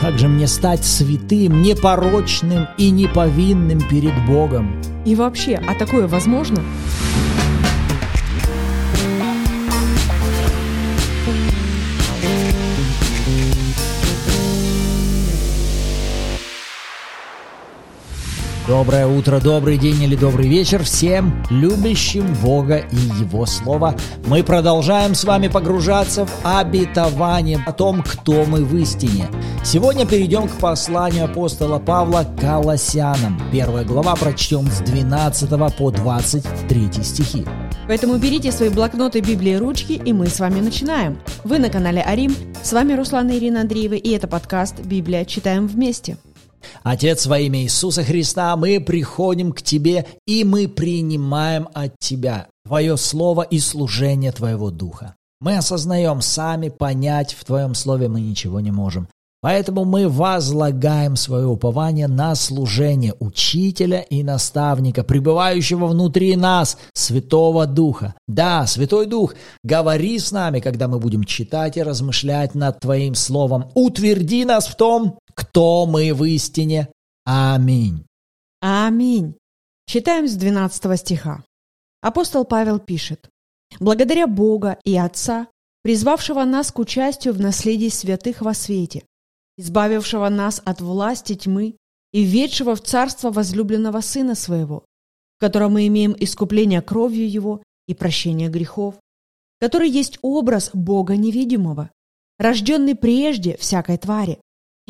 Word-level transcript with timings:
Как 0.00 0.16
же 0.16 0.28
мне 0.28 0.46
стать 0.46 0.84
святым, 0.84 1.60
непорочным 1.60 2.68
и 2.76 2.90
неповинным 2.90 3.80
перед 3.80 4.14
Богом? 4.26 4.80
И 5.04 5.16
вообще, 5.16 5.60
а 5.66 5.74
такое 5.74 6.06
возможно? 6.06 6.62
Доброе 18.68 19.06
утро, 19.06 19.40
добрый 19.40 19.78
день 19.78 20.02
или 20.02 20.14
добрый 20.14 20.46
вечер 20.46 20.84
всем 20.84 21.42
любящим 21.48 22.26
Бога 22.42 22.76
и 22.76 22.96
Его 23.18 23.46
Слово. 23.46 23.96
Мы 24.26 24.42
продолжаем 24.44 25.14
с 25.14 25.24
вами 25.24 25.48
погружаться 25.48 26.26
в 26.26 26.30
обетование 26.44 27.64
о 27.66 27.72
том, 27.72 28.02
кто 28.02 28.44
мы 28.44 28.62
в 28.66 28.76
истине. 28.76 29.24
Сегодня 29.64 30.04
перейдем 30.04 30.48
к 30.48 30.52
посланию 30.58 31.24
апостола 31.24 31.78
Павла 31.78 32.24
к 32.24 32.38
Колоссянам. 32.38 33.40
Первая 33.50 33.86
глава 33.86 34.14
прочтем 34.16 34.66
с 34.66 34.80
12 34.80 35.48
по 35.74 35.90
23 35.90 37.02
стихи. 37.02 37.46
Поэтому 37.86 38.18
берите 38.18 38.52
свои 38.52 38.68
блокноты, 38.68 39.20
Библии 39.20 39.54
ручки, 39.54 39.92
и 39.92 40.12
мы 40.12 40.26
с 40.26 40.40
вами 40.40 40.60
начинаем. 40.60 41.18
Вы 41.42 41.58
на 41.58 41.70
канале 41.70 42.02
Арим, 42.02 42.36
с 42.62 42.70
вами 42.74 42.92
Руслана 42.92 43.30
Ирина 43.38 43.62
Андреева, 43.62 43.94
и 43.94 44.10
это 44.10 44.28
подкаст 44.28 44.78
«Библия. 44.80 45.24
Читаем 45.24 45.66
вместе». 45.66 46.18
Отец, 46.82 47.26
во 47.26 47.38
имя 47.38 47.62
Иисуса 47.62 48.04
Христа, 48.04 48.56
мы 48.56 48.80
приходим 48.80 49.52
к 49.52 49.62
Тебе, 49.62 50.06
и 50.26 50.44
мы 50.44 50.68
принимаем 50.68 51.68
от 51.74 51.98
Тебя 51.98 52.48
Твое 52.66 52.96
Слово 52.96 53.42
и 53.42 53.58
служение 53.58 54.32
Твоего 54.32 54.70
Духа. 54.70 55.14
Мы 55.40 55.56
осознаем, 55.56 56.20
сами 56.20 56.68
понять 56.68 57.34
в 57.34 57.44
Твоем 57.44 57.74
Слове 57.74 58.08
мы 58.08 58.20
ничего 58.20 58.60
не 58.60 58.72
можем. 58.72 59.08
Поэтому 59.40 59.84
мы 59.84 60.08
возлагаем 60.08 61.14
свое 61.14 61.46
упование 61.46 62.08
на 62.08 62.34
служение 62.34 63.14
учителя 63.20 64.00
и 64.00 64.24
наставника, 64.24 65.04
пребывающего 65.04 65.86
внутри 65.86 66.34
нас, 66.34 66.76
Святого 66.92 67.66
Духа. 67.66 68.14
Да, 68.26 68.66
Святой 68.66 69.06
Дух, 69.06 69.34
говори 69.62 70.18
с 70.18 70.32
нами, 70.32 70.58
когда 70.58 70.88
мы 70.88 70.98
будем 70.98 71.22
читать 71.22 71.76
и 71.76 71.82
размышлять 71.82 72.56
над 72.56 72.80
Твоим 72.80 73.14
Словом. 73.14 73.70
Утверди 73.74 74.44
нас 74.44 74.66
в 74.66 74.74
том, 74.74 75.20
кто 75.34 75.86
мы 75.86 76.12
в 76.12 76.24
истине. 76.24 76.88
Аминь. 77.24 78.04
Аминь. 78.60 79.36
Читаем 79.86 80.26
с 80.26 80.34
12 80.34 80.98
стиха. 80.98 81.44
Апостол 82.00 82.44
Павел 82.44 82.80
пишет. 82.80 83.28
«Благодаря 83.78 84.26
Бога 84.26 84.78
и 84.84 84.96
Отца, 84.96 85.46
призвавшего 85.82 86.44
нас 86.44 86.72
к 86.72 86.78
участию 86.78 87.34
в 87.34 87.40
наследии 87.40 87.88
святых 87.88 88.40
во 88.40 88.54
свете, 88.54 89.04
избавившего 89.58 90.28
нас 90.30 90.62
от 90.64 90.80
власти 90.80 91.34
тьмы 91.34 91.76
и 92.12 92.22
ведшего 92.22 92.74
в 92.74 92.80
царство 92.80 93.30
возлюбленного 93.30 94.00
Сына 94.00 94.34
Своего, 94.34 94.84
в 95.36 95.40
котором 95.40 95.74
мы 95.74 95.86
имеем 95.88 96.16
искупление 96.18 96.80
кровью 96.80 97.28
Его 97.28 97.62
и 97.86 97.94
прощение 97.94 98.48
грехов, 98.48 98.94
который 99.60 99.90
есть 99.90 100.18
образ 100.22 100.70
Бога 100.72 101.16
невидимого, 101.16 101.90
рожденный 102.38 102.94
прежде 102.94 103.56
всякой 103.56 103.98
твари, 103.98 104.40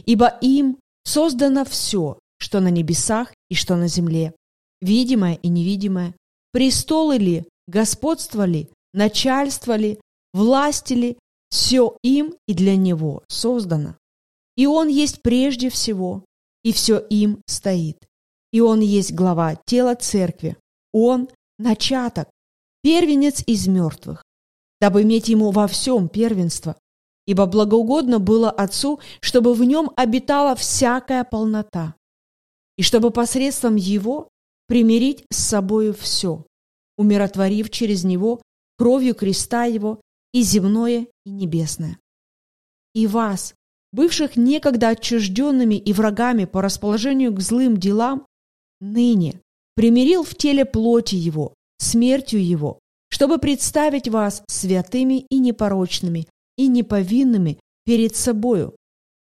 ибо 0.04 0.28
им 0.40 0.78
создано 1.04 1.64
все, 1.64 2.18
что 2.38 2.60
на 2.60 2.68
небесах 2.68 3.32
и 3.48 3.54
что 3.54 3.76
на 3.76 3.88
земле, 3.88 4.34
видимое 4.80 5.34
и 5.42 5.48
невидимое, 5.48 6.14
престолы 6.52 7.16
ли, 7.16 7.44
господство 7.66 8.44
ли, 8.44 8.68
начальство 8.92 9.74
ли, 9.76 9.98
власти 10.34 10.92
ли, 10.92 11.18
все 11.50 11.96
им 12.02 12.34
и 12.46 12.54
для 12.54 12.76
него 12.76 13.22
создано. 13.28 13.96
И 14.58 14.66
Он 14.66 14.88
есть 14.88 15.22
прежде 15.22 15.70
всего, 15.70 16.24
и 16.64 16.72
все 16.72 16.98
им 16.98 17.42
стоит. 17.46 17.96
И 18.52 18.60
Он 18.60 18.80
есть 18.80 19.12
глава 19.12 19.54
тела 19.54 19.94
церкви. 19.94 20.56
Он– 20.92 21.28
начаток, 21.60 22.28
первенец 22.82 23.44
из 23.46 23.68
мертвых, 23.68 24.24
дабы 24.80 25.02
иметь 25.02 25.28
Ему 25.28 25.52
во 25.52 25.68
всем 25.68 26.08
первенство. 26.08 26.76
Ибо 27.24 27.46
благоугодно 27.46 28.18
было 28.18 28.50
Отцу, 28.50 28.98
чтобы 29.20 29.54
в 29.54 29.62
Нем 29.62 29.92
обитала 29.94 30.56
всякая 30.56 31.22
полнота, 31.22 31.94
и 32.76 32.82
чтобы 32.82 33.12
посредством 33.12 33.76
Его 33.76 34.28
примирить 34.66 35.24
с 35.30 35.36
собою 35.36 35.94
все, 35.94 36.44
умиротворив 36.96 37.70
через 37.70 38.02
Него 38.02 38.42
кровью 38.76 39.14
креста 39.14 39.66
Его 39.66 40.00
и 40.32 40.42
земное, 40.42 41.06
и 41.24 41.30
небесное. 41.30 42.00
И 42.92 43.06
вас, 43.06 43.54
бывших 43.92 44.36
некогда 44.36 44.90
отчужденными 44.90 45.74
и 45.74 45.92
врагами 45.92 46.44
по 46.44 46.62
расположению 46.62 47.32
к 47.32 47.40
злым 47.40 47.76
делам, 47.76 48.26
ныне 48.80 49.40
примирил 49.74 50.24
в 50.24 50.34
теле 50.34 50.64
плоти 50.64 51.14
Его, 51.14 51.54
смертью 51.78 52.44
Его, 52.44 52.78
чтобы 53.10 53.38
представить 53.38 54.08
вас 54.08 54.42
святыми 54.48 55.24
и 55.30 55.38
непорочными, 55.38 56.26
и 56.56 56.68
неповинными 56.68 57.58
перед 57.84 58.16
собою, 58.16 58.74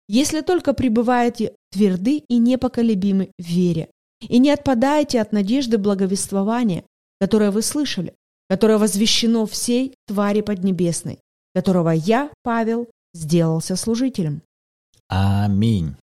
если 0.08 0.40
только 0.40 0.72
пребываете 0.72 1.54
тверды 1.70 2.22
и 2.28 2.38
непоколебимы 2.38 3.30
в 3.38 3.44
вере, 3.44 3.90
и 4.20 4.38
не 4.38 4.50
отпадаете 4.50 5.20
от 5.20 5.32
надежды 5.32 5.78
благовествования, 5.78 6.84
которое 7.20 7.50
вы 7.50 7.62
слышали, 7.62 8.14
которое 8.48 8.78
возвещено 8.78 9.46
всей 9.46 9.94
твари 10.06 10.40
поднебесной, 10.40 11.18
которого 11.54 11.90
я, 11.90 12.30
Павел, 12.42 12.88
сделался 13.16 13.76
служителем. 13.76 14.42
Аминь. 15.08 15.96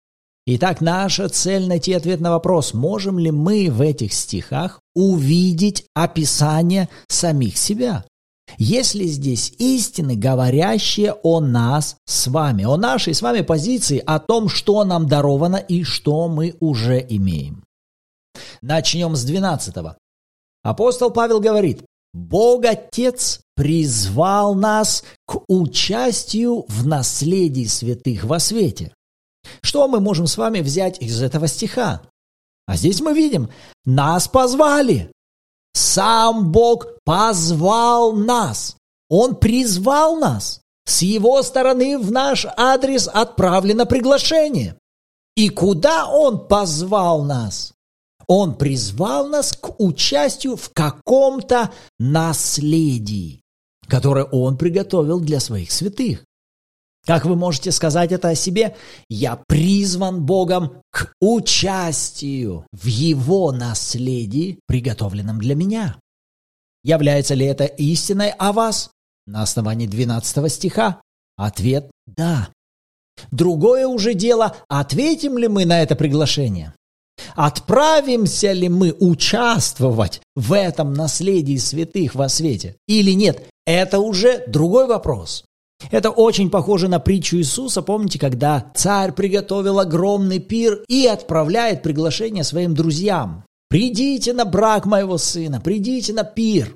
Итак, 0.45 0.81
наша 0.81 1.29
цель 1.29 1.67
найти 1.67 1.93
ответ 1.93 2.19
на 2.19 2.31
вопрос, 2.31 2.73
можем 2.73 3.17
ли 3.17 3.31
мы 3.31 3.69
в 3.71 3.81
этих 3.81 4.13
стихах 4.13 4.81
увидеть 4.93 5.85
описание 5.93 6.89
самих 7.07 7.57
себя. 7.57 8.03
Есть 8.57 8.93
ли 8.93 9.07
здесь 9.07 9.53
истины, 9.57 10.15
говорящие 10.15 11.13
о 11.23 11.39
нас 11.39 11.95
с 12.05 12.27
вами, 12.27 12.65
о 12.65 12.75
нашей 12.75 13.13
с 13.13 13.21
вами 13.21 13.41
позиции, 13.41 14.03
о 14.05 14.19
том, 14.19 14.49
что 14.49 14.83
нам 14.83 15.07
даровано 15.07 15.55
и 15.55 15.83
что 15.83 16.27
мы 16.27 16.55
уже 16.59 16.99
имеем? 16.99 17.63
Начнем 18.61 19.15
с 19.15 19.23
12. 19.23 19.75
Апостол 20.61 21.11
Павел 21.11 21.39
говорит, 21.39 21.83
Бог 22.13 22.65
Отец 22.65 23.41
призвал 23.55 24.55
нас 24.55 25.03
к 25.25 25.41
участию 25.47 26.65
в 26.67 26.85
наследии 26.85 27.65
святых 27.65 28.23
во 28.23 28.39
свете. 28.39 28.93
Что 29.61 29.87
мы 29.87 29.99
можем 29.99 30.27
с 30.27 30.37
вами 30.37 30.61
взять 30.61 31.01
из 31.01 31.21
этого 31.21 31.47
стиха? 31.47 32.01
А 32.65 32.77
здесь 32.77 33.01
мы 33.01 33.13
видим, 33.13 33.49
нас 33.85 34.27
позвали. 34.27 35.11
Сам 35.73 36.51
Бог 36.51 36.87
позвал 37.03 38.13
нас. 38.13 38.77
Он 39.09 39.35
призвал 39.35 40.17
нас. 40.17 40.61
С 40.85 41.01
его 41.01 41.41
стороны 41.41 41.97
в 41.97 42.11
наш 42.11 42.45
адрес 42.57 43.07
отправлено 43.11 43.85
приглашение. 43.85 44.77
И 45.35 45.49
куда 45.49 46.07
он 46.07 46.47
позвал 46.47 47.23
нас? 47.23 47.73
Он 48.35 48.55
призвал 48.55 49.27
нас 49.27 49.53
к 49.53 49.79
участию 49.79 50.55
в 50.55 50.71
каком-то 50.73 51.69
наследии, 51.99 53.43
которое 53.87 54.25
Он 54.25 54.57
приготовил 54.57 55.19
для 55.19 55.39
своих 55.39 55.71
святых. 55.71 56.25
Как 57.05 57.25
вы 57.25 57.35
можете 57.35 57.71
сказать 57.71 58.11
это 58.11 58.29
о 58.29 58.35
себе? 58.35 58.75
Я 59.07 59.35
призван 59.47 60.25
Богом 60.25 60.81
к 60.89 61.13
участию 61.21 62.65
в 62.71 62.87
Его 62.87 63.51
наследии, 63.51 64.57
приготовленном 64.65 65.37
для 65.37 65.53
меня. 65.53 65.99
Является 66.83 67.35
ли 67.35 67.45
это 67.45 67.65
истиной 67.65 68.31
о 68.31 68.51
вас? 68.51 68.89
На 69.27 69.43
основании 69.43 69.85
12 69.85 70.51
стиха 70.51 71.03
ответ– 71.37 71.91
да. 72.07 72.49
Другое 73.29 73.85
уже 73.85 74.15
дело, 74.15 74.55
ответим 74.69 75.37
ли 75.37 75.47
мы 75.47 75.65
на 75.65 75.83
это 75.83 75.95
приглашение? 75.95 76.73
Отправимся 77.35 78.51
ли 78.51 78.69
мы 78.69 78.95
участвовать 78.99 80.21
в 80.35 80.53
этом 80.53 80.93
наследии 80.93 81.57
святых 81.57 82.15
во 82.15 82.29
свете 82.29 82.75
или 82.87 83.11
нет? 83.11 83.47
Это 83.65 83.99
уже 83.99 84.43
другой 84.47 84.87
вопрос. 84.87 85.45
Это 85.91 86.09
очень 86.09 86.49
похоже 86.49 86.87
на 86.87 86.99
притчу 86.99 87.37
Иисуса, 87.37 87.81
помните, 87.81 88.19
когда 88.19 88.71
царь 88.75 89.11
приготовил 89.11 89.79
огромный 89.79 90.39
пир 90.39 90.83
и 90.87 91.05
отправляет 91.07 91.81
приглашение 91.81 92.43
своим 92.43 92.73
друзьям. 92.73 93.43
«Придите 93.69 94.33
на 94.33 94.45
брак 94.45 94.85
моего 94.85 95.17
сына, 95.17 95.59
придите 95.59 96.13
на 96.13 96.23
пир». 96.23 96.75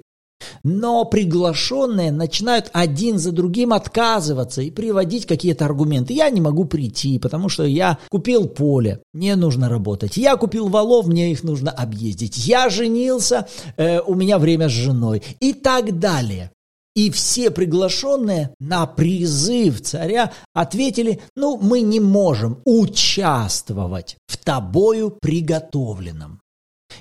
Но 0.63 1.05
приглашенные 1.05 2.11
начинают 2.11 2.69
один 2.73 3.19
за 3.19 3.31
другим 3.31 3.73
отказываться 3.73 4.61
и 4.61 4.71
приводить 4.71 5.25
какие-то 5.25 5.65
аргументы. 5.65 6.13
Я 6.13 6.29
не 6.29 6.41
могу 6.41 6.65
прийти, 6.65 7.19
потому 7.19 7.49
что 7.49 7.65
я 7.65 7.97
купил 8.09 8.47
поле, 8.47 9.01
мне 9.13 9.35
нужно 9.35 9.69
работать. 9.69 10.17
Я 10.17 10.35
купил 10.35 10.67
валов, 10.67 11.07
мне 11.07 11.31
их 11.31 11.43
нужно 11.43 11.71
объездить. 11.71 12.37
Я 12.47 12.69
женился, 12.69 13.47
э, 13.77 13.99
у 13.99 14.15
меня 14.15 14.39
время 14.39 14.69
с 14.69 14.73
женой 14.73 15.23
и 15.39 15.53
так 15.53 15.99
далее. 15.99 16.51
И 16.97 17.11
все 17.11 17.51
приглашенные 17.51 18.55
на 18.59 18.87
призыв 18.87 19.81
царя 19.81 20.33
ответили, 20.55 21.21
ну, 21.35 21.55
мы 21.61 21.81
не 21.81 21.99
можем 21.99 22.59
участвовать 22.65 24.17
в 24.25 24.35
тобою 24.37 25.15
приготовленном. 25.21 26.41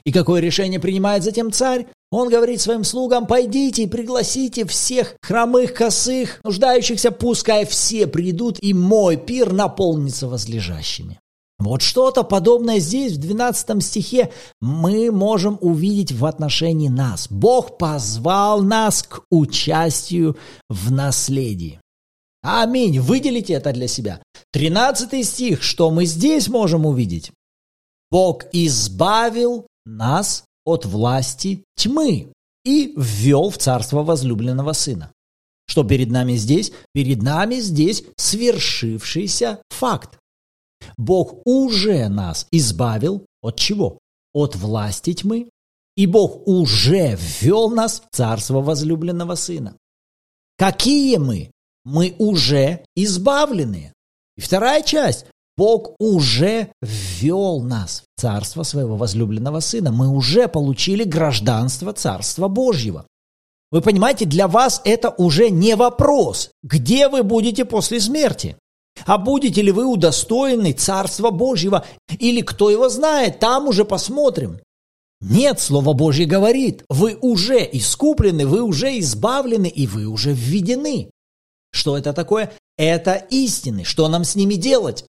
И 0.05 0.13
какое 0.13 0.41
решение 0.41 0.81
принимает 0.81 1.23
затем 1.23 1.53
царь? 1.53 1.87
Он 2.11 2.29
говорит 2.29 2.61
своим 2.61 2.85
слугам, 2.85 3.27
пойдите 3.27 3.83
и 3.83 3.89
пригласите 3.89 4.65
всех 4.65 5.17
хромых, 5.23 5.75
косых, 5.75 6.41
нуждающихся, 6.45 7.11
пускай 7.11 7.67
все 7.67 8.07
придут, 8.07 8.59
и 8.61 8.73
мой 8.73 9.17
пир 9.17 9.53
наполнится 9.53 10.29
возлежащими. 10.29 11.19
Вот 11.59 11.81
что-то 11.81 12.23
подобное 12.23 12.81
здесь, 12.81 13.15
в 13.15 13.21
12 13.21 13.83
стихе, 13.83 14.31
мы 14.61 15.11
можем 15.11 15.59
увидеть 15.61 16.13
в 16.13 16.27
отношении 16.27 16.89
нас. 16.89 17.29
Бог 17.31 17.79
позвал 17.79 18.63
нас 18.63 19.03
к 19.03 19.23
участию 19.31 20.37
в 20.69 20.93
наследии. 20.93 21.81
Аминь. 22.43 23.01
Выделите 23.01 23.55
это 23.55 23.73
для 23.73 23.89
себя. 23.89 24.21
13 24.53 25.27
стих, 25.27 25.63
что 25.63 25.91
мы 25.91 26.05
здесь 26.05 26.49
можем 26.49 26.87
увидеть? 26.87 27.33
Бог 28.11 28.45
избавил 28.53 29.67
нас 29.87 30.45
от 30.65 30.85
власти 30.85 31.65
тьмы 31.77 32.33
и 32.65 32.93
ввел 32.97 33.51
в 33.51 33.59
царство 33.59 34.03
возлюбленного 34.03 34.73
сына. 34.73 35.13
Что 35.69 35.85
перед 35.85 36.11
нами 36.11 36.35
здесь? 36.35 36.73
Перед 36.93 37.23
нами 37.23 37.57
здесь 37.57 38.05
свершившийся 38.17 39.63
факт. 39.71 40.19
Бог 40.97 41.41
уже 41.45 42.09
нас 42.09 42.47
избавил 42.51 43.25
от 43.41 43.57
чего? 43.57 43.99
От 44.35 44.57
власти 44.57 45.15
тьмы. 45.15 45.49
И 45.97 46.07
Бог 46.07 46.47
уже 46.47 47.17
ввел 47.17 47.71
нас 47.71 48.01
в 48.01 48.15
царство 48.15 48.61
возлюбленного 48.61 49.35
Сына. 49.35 49.77
Какие 50.59 51.17
мы? 51.17 51.51
Мы 51.85 52.15
уже 52.19 52.85
избавлены. 52.95 53.93
И 54.37 54.41
вторая 54.41 54.83
часть. 54.83 55.27
Бог 55.57 55.95
уже 55.99 56.69
ввел 56.83 57.63
нас 57.63 58.03
в 58.03 58.21
царство 58.21 58.63
своего 58.63 58.97
возлюбленного 58.97 59.61
Сына. 59.61 59.91
Мы 59.91 60.09
уже 60.09 60.49
получили 60.49 61.05
гражданство 61.05 61.93
Царства 61.93 62.49
Божьего. 62.49 63.07
Вы 63.71 63.81
понимаете, 63.81 64.27
для 64.27 64.49
вас 64.49 64.83
это 64.85 65.11
уже 65.11 65.51
не 65.51 65.75
вопрос, 65.75 66.51
где 66.63 67.09
вы 67.09 67.23
будете 67.23 67.65
после 67.65 68.01
смерти. 68.01 68.57
А 69.05 69.19
будете 69.19 69.63
ли 69.63 69.73
вы 69.73 69.87
удостоены 69.87 70.73
Царства 70.73 71.31
Божьего? 71.31 71.85
Или 72.19 72.43
кто 72.43 72.71
его 72.71 72.89
знает, 72.89 73.41
там 73.41 73.67
уже 73.69 73.85
посмотрим. 73.85 74.61
Нет, 75.21 75.61
Слово 75.61 75.95
Божье 75.95 76.27
говорит, 76.27 76.85
вы 76.89 77.17
уже 77.21 77.59
искуплены, 77.73 78.47
вы 78.47 78.63
уже 78.63 78.99
избавлены 78.99 79.67
и 79.67 79.87
вы 79.87 80.07
уже 80.07 80.33
введены. 80.33 81.11
Что 81.73 81.97
это 81.97 82.13
такое? 82.13 82.53
Это 82.77 83.15
истины. 83.31 83.85
Что 83.85 84.09
нам 84.09 84.25
с 84.25 84.37
ними 84.37 84.55
делать? 84.55 85.07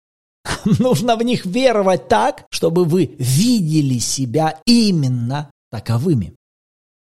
Нужно 0.79 1.17
в 1.17 1.23
них 1.23 1.45
веровать 1.47 2.09
так, 2.09 2.47
чтобы 2.51 2.85
вы 2.85 3.15
видели 3.19 3.99
себя 3.99 4.61
именно 4.67 5.51
таковыми. 5.71 6.35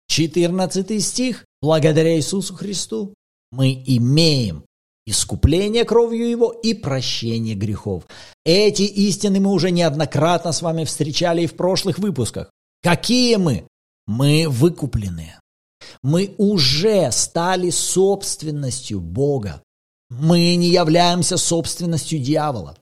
14 0.10 1.04
стих. 1.04 1.45
Благодаря 1.62 2.16
Иисусу 2.16 2.56
Христу 2.56 3.13
мы 3.51 3.74
имеем 3.86 4.63
искупление 5.06 5.86
кровью 5.86 6.30
Его 6.30 6.51
и 6.51 6.74
прощение 6.74 7.56
грехов. 7.56 8.04
Эти 8.45 8.84
истины 8.84 9.40
мы 9.40 9.51
уже 9.51 9.72
неоднократно 9.72 10.51
с 10.51 10.62
вами 10.62 10.83
встречали 10.83 11.44
и 11.44 11.48
в 11.48 11.56
прошлых 11.56 11.98
выпусках. 11.98 12.51
Какие 12.83 13.38
мы? 13.38 13.68
Мы 14.06 14.48
выкупленные. 14.48 15.40
Мы 16.04 16.36
уже 16.38 17.12
стали 17.12 17.69
собственностью 17.69 19.00
Бога. 19.00 19.62
Мы 20.10 20.56
не 20.56 20.69
являемся 20.69 21.38
собственностью 21.38 22.19
дьявола. 22.19 22.78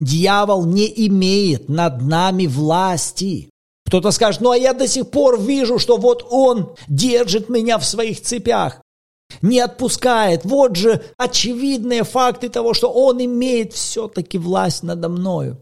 Дьявол 0.00 0.64
не 0.64 0.92
имеет 1.06 1.68
над 1.68 2.02
нами 2.02 2.46
власти. 2.46 3.50
Кто-то 3.86 4.10
скажет, 4.10 4.40
ну 4.40 4.50
а 4.50 4.58
я 4.58 4.74
до 4.74 4.86
сих 4.86 5.10
пор 5.10 5.40
вижу, 5.40 5.78
что 5.78 5.96
вот 5.96 6.26
он 6.30 6.74
держит 6.88 7.48
меня 7.48 7.78
в 7.78 7.84
своих 7.84 8.20
цепях 8.20 8.80
не 9.42 9.60
отпускает. 9.60 10.44
Вот 10.44 10.76
же 10.76 11.02
очевидные 11.16 12.04
факты 12.04 12.48
того, 12.48 12.74
что 12.74 12.90
он 12.90 13.22
имеет 13.24 13.72
все-таки 13.72 14.38
власть 14.38 14.82
надо 14.82 15.08
мною. 15.08 15.60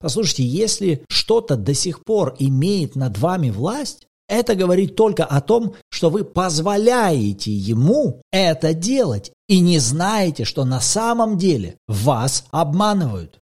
Послушайте, 0.00 0.44
если 0.44 1.04
что-то 1.08 1.56
до 1.56 1.74
сих 1.74 2.04
пор 2.04 2.34
имеет 2.38 2.96
над 2.96 3.18
вами 3.18 3.50
власть, 3.50 4.06
это 4.28 4.54
говорит 4.54 4.96
только 4.96 5.24
о 5.24 5.40
том, 5.40 5.74
что 5.90 6.10
вы 6.10 6.24
позволяете 6.24 7.52
ему 7.52 8.22
это 8.32 8.72
делать 8.72 9.32
и 9.48 9.60
не 9.60 9.78
знаете, 9.78 10.44
что 10.44 10.64
на 10.64 10.80
самом 10.80 11.38
деле 11.38 11.76
вас 11.86 12.46
обманывают. 12.50 13.38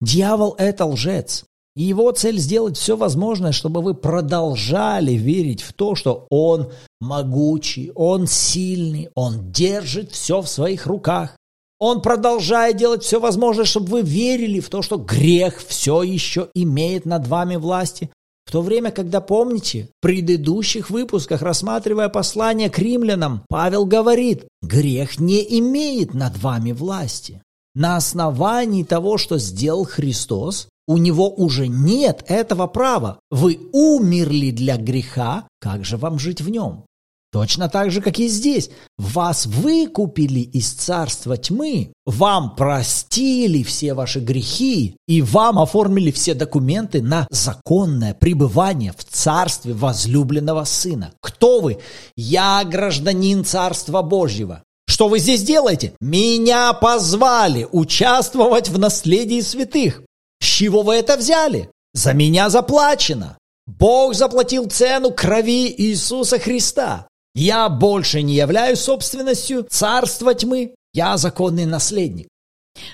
Дьявол– 0.00 0.54
это 0.58 0.86
лжец. 0.86 1.44
И 1.76 1.84
его 1.84 2.10
цель 2.10 2.38
сделать 2.38 2.76
все 2.76 2.96
возможное, 2.96 3.52
чтобы 3.52 3.80
вы 3.80 3.94
продолжали 3.94 5.12
верить 5.12 5.62
в 5.62 5.72
то, 5.72 5.94
что 5.94 6.26
он 6.28 6.72
могучий, 7.00 7.92
он 7.94 8.26
сильный, 8.26 9.08
он 9.14 9.52
держит 9.52 10.10
все 10.10 10.40
в 10.40 10.48
своих 10.48 10.86
руках. 10.86 11.36
Он 11.78 12.02
продолжает 12.02 12.76
делать 12.76 13.04
все 13.04 13.20
возможное, 13.20 13.64
чтобы 13.64 13.88
вы 13.88 14.02
верили 14.02 14.60
в 14.60 14.68
то, 14.68 14.82
что 14.82 14.98
грех 14.98 15.62
все 15.66 16.02
еще 16.02 16.48
имеет 16.54 17.06
над 17.06 17.26
вами 17.26 17.56
власти. 17.56 18.10
В 18.44 18.52
то 18.52 18.62
время, 18.62 18.90
когда, 18.90 19.20
помните, 19.20 19.84
в 19.84 20.02
предыдущих 20.02 20.90
выпусках, 20.90 21.40
рассматривая 21.40 22.08
послание 22.08 22.68
к 22.68 22.78
римлянам, 22.78 23.44
Павел 23.48 23.86
говорит, 23.86 24.44
грех 24.60 25.20
не 25.20 25.40
имеет 25.60 26.14
над 26.14 26.36
вами 26.36 26.72
власти. 26.72 27.40
На 27.74 27.96
основании 27.96 28.82
того, 28.82 29.16
что 29.16 29.38
сделал 29.38 29.84
Христос, 29.84 30.68
у 30.88 30.96
него 30.96 31.28
уже 31.30 31.68
нет 31.68 32.24
этого 32.26 32.66
права. 32.66 33.20
Вы 33.30 33.60
умерли 33.72 34.50
для 34.50 34.76
греха, 34.76 35.46
как 35.60 35.84
же 35.84 35.96
вам 35.96 36.18
жить 36.18 36.40
в 36.40 36.50
нем? 36.50 36.84
Точно 37.32 37.68
так 37.68 37.92
же, 37.92 38.02
как 38.02 38.18
и 38.18 38.26
здесь. 38.26 38.70
Вас 38.98 39.46
выкупили 39.46 40.40
из 40.40 40.72
царства 40.72 41.36
тьмы, 41.36 41.92
вам 42.04 42.56
простили 42.56 43.62
все 43.62 43.94
ваши 43.94 44.18
грехи 44.18 44.96
и 45.06 45.22
вам 45.22 45.60
оформили 45.60 46.10
все 46.10 46.34
документы 46.34 47.00
на 47.00 47.28
законное 47.30 48.14
пребывание 48.14 48.92
в 48.96 49.04
царстве 49.04 49.74
возлюбленного 49.74 50.64
сына. 50.64 51.12
Кто 51.20 51.60
вы? 51.60 51.78
Я 52.16 52.64
гражданин 52.64 53.44
царства 53.44 54.02
Божьего. 54.02 54.64
Что 54.90 55.06
вы 55.06 55.20
здесь 55.20 55.44
делаете? 55.44 55.92
Меня 56.00 56.72
позвали 56.72 57.68
участвовать 57.70 58.70
в 58.70 58.76
наследии 58.76 59.40
святых. 59.40 60.02
С 60.42 60.44
чего 60.44 60.82
вы 60.82 60.96
это 60.96 61.16
взяли? 61.16 61.70
За 61.94 62.12
меня 62.12 62.50
заплачено. 62.50 63.38
Бог 63.68 64.14
заплатил 64.14 64.68
цену 64.68 65.12
крови 65.12 65.72
Иисуса 65.80 66.40
Христа. 66.40 67.06
Я 67.36 67.68
больше 67.68 68.22
не 68.22 68.34
являюсь 68.34 68.80
собственностью 68.80 69.64
царства 69.70 70.34
тьмы. 70.34 70.74
Я 70.92 71.16
законный 71.18 71.66
наследник. 71.66 72.26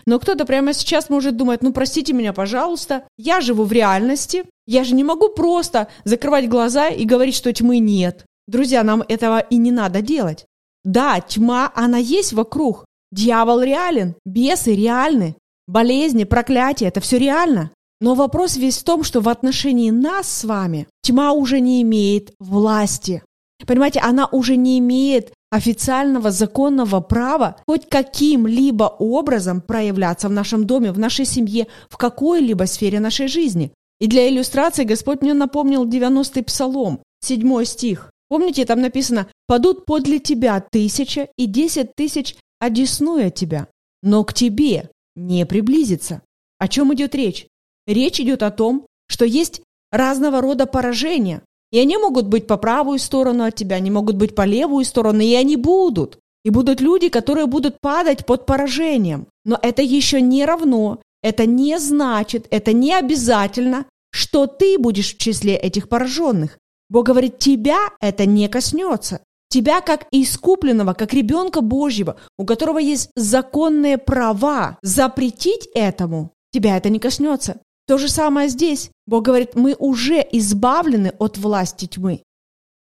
Но 0.05 0.19
кто-то 0.19 0.45
прямо 0.45 0.75
сейчас 0.75 1.09
может 1.09 1.39
думать, 1.39 1.63
ну 1.63 1.73
простите 1.73 2.13
меня, 2.13 2.35
пожалуйста, 2.35 3.05
я 3.17 3.41
живу 3.41 3.65
в 3.65 3.73
реальности, 3.73 4.45
я 4.67 4.85
же 4.85 4.95
не 4.95 5.03
могу 5.03 5.31
просто 5.31 5.89
закрывать 6.05 6.47
глаза 6.47 6.89
и 6.89 7.07
говорить, 7.07 7.37
что 7.37 7.55
тьмы 7.55 7.79
нет. 7.79 8.27
Друзья, 8.47 8.83
нам 8.83 9.03
этого 9.09 9.41
и 9.41 9.57
не 9.57 9.71
надо 9.71 10.03
делать. 10.03 10.45
Да, 10.87 11.21
тьма, 11.21 11.73
она 11.75 11.99
есть 11.99 12.33
вокруг. 12.33 12.85
Дьявол 13.11 13.61
реален, 13.61 14.15
бесы 14.25 14.73
реальны. 14.73 15.35
Болезни, 15.67 16.23
проклятия– 16.23 16.87
это 16.87 17.01
все 17.01 17.19
реально. 17.19 17.73
Но 18.01 18.15
вопрос 18.15 18.57
весь 18.57 18.79
в 18.79 18.85
том, 18.85 19.03
что 19.03 19.21
в 19.21 19.29
отношении 19.29 19.91
нас 19.91 20.31
с 20.31 20.45
вами 20.45 20.87
тьма 21.03 21.33
уже 21.33 21.59
не 21.59 21.83
имеет 21.83 22.33
власти. 22.39 23.25
Понимаете, 23.67 23.99
она 23.99 24.27
уже 24.27 24.55
не 24.55 24.79
имеет 24.79 25.33
официального 25.51 26.31
законного 26.31 27.01
права 27.01 27.57
хоть 27.67 27.89
каким-либо 27.89 28.85
образом 28.85 29.63
проявляться 29.63 30.29
в 30.29 30.33
нашем 30.33 30.67
доме, 30.67 30.93
в 30.93 31.01
нашей 31.01 31.25
семье, 31.25 31.67
в 31.89 31.97
какой-либо 31.97 32.65
сфере 32.65 33.01
нашей 33.01 33.27
жизни. 33.27 33.73
И 33.99 34.07
для 34.07 34.29
иллюстрации 34.29 34.85
Господь 34.85 35.23
мне 35.23 35.35
напомнил 35.35 35.85
90-й 35.85 36.45
псалом, 36.45 37.01
7 37.23 37.65
стих. 37.65 38.13
Помните, 38.29 38.65
там 38.65 38.81
написано 38.81 39.29
«Падут 39.47 39.85
подле 39.85 40.19
тебя 40.19 40.61
тысяча 40.61 41.29
и 41.37 41.47
десять 41.47 41.95
тысяч 41.95 42.37
одесную 42.59 43.31
тебя, 43.31 43.69
но 44.03 44.25
к 44.25 44.33
тебе 44.33 44.91
не 45.15 45.47
приблизится. 45.47 46.23
О 46.59 46.69
чем 46.69 46.93
идет 46.95 47.15
речь? 47.15 47.47
Речь 47.87 48.21
идет 48.21 48.43
о 48.43 48.51
том, 48.51 48.87
что 49.09 49.25
есть 49.25 49.63
разного 49.93 50.41
рода 50.41 50.67
поражения, 50.67 51.43
и 51.71 51.79
они 51.79 51.97
могут 51.97 52.27
быть 52.27 52.47
по 52.47 52.57
правую 52.57 52.99
сторону 52.99 53.45
от 53.45 53.55
тебя, 53.55 53.77
они 53.77 53.91
могут 53.91 54.17
быть 54.17 54.35
по 54.35 54.45
левую 54.45 54.85
сторону, 54.85 55.21
и 55.21 55.35
они 55.35 55.57
будут. 55.57 56.19
И 56.45 56.51
будут 56.51 56.81
люди, 56.81 57.09
которые 57.09 57.47
будут 57.47 57.81
падать 57.81 58.25
под 58.25 58.47
поражением. 58.47 59.27
Но 59.45 59.59
это 59.61 59.83
еще 59.83 60.21
не 60.21 60.45
равно, 60.45 61.01
это 61.23 61.45
не 61.45 61.79
значит, 61.79 62.47
это 62.51 62.73
не 62.73 62.95
обязательно, 62.95 63.87
что 64.13 64.47
ты 64.47 64.79
будешь 64.79 65.15
в 65.15 65.19
числе 65.19 65.57
этих 65.57 65.89
пораженных. 65.89 66.59
Бог 66.89 67.07
говорит, 67.07 67.39
тебя 67.39 67.89
это 68.01 68.27
не 68.27 68.49
коснется. 68.49 69.21
Тебя 69.49 69.81
как 69.81 70.07
искупленного, 70.11 70.93
как 70.93 71.15
ребенка 71.15 71.61
Божьего, 71.61 72.17
у 72.39 72.45
которого 72.45 72.79
есть 72.79 73.11
законные 73.15 73.97
права, 73.97 74.79
запретить 74.83 75.69
этому, 75.75 76.33
тебя 76.53 76.77
это 76.77 76.89
не 76.89 76.99
коснется. 76.99 77.61
То 77.87 77.99
же 77.99 78.09
самое 78.09 78.49
здесь. 78.49 78.91
Бог 79.07 79.25
говорит, 79.25 79.55
мы 79.55 79.77
уже 79.79 80.27
избавлены 80.33 81.13
от 81.19 81.39
власти 81.39 81.87
тьмы. 81.87 82.23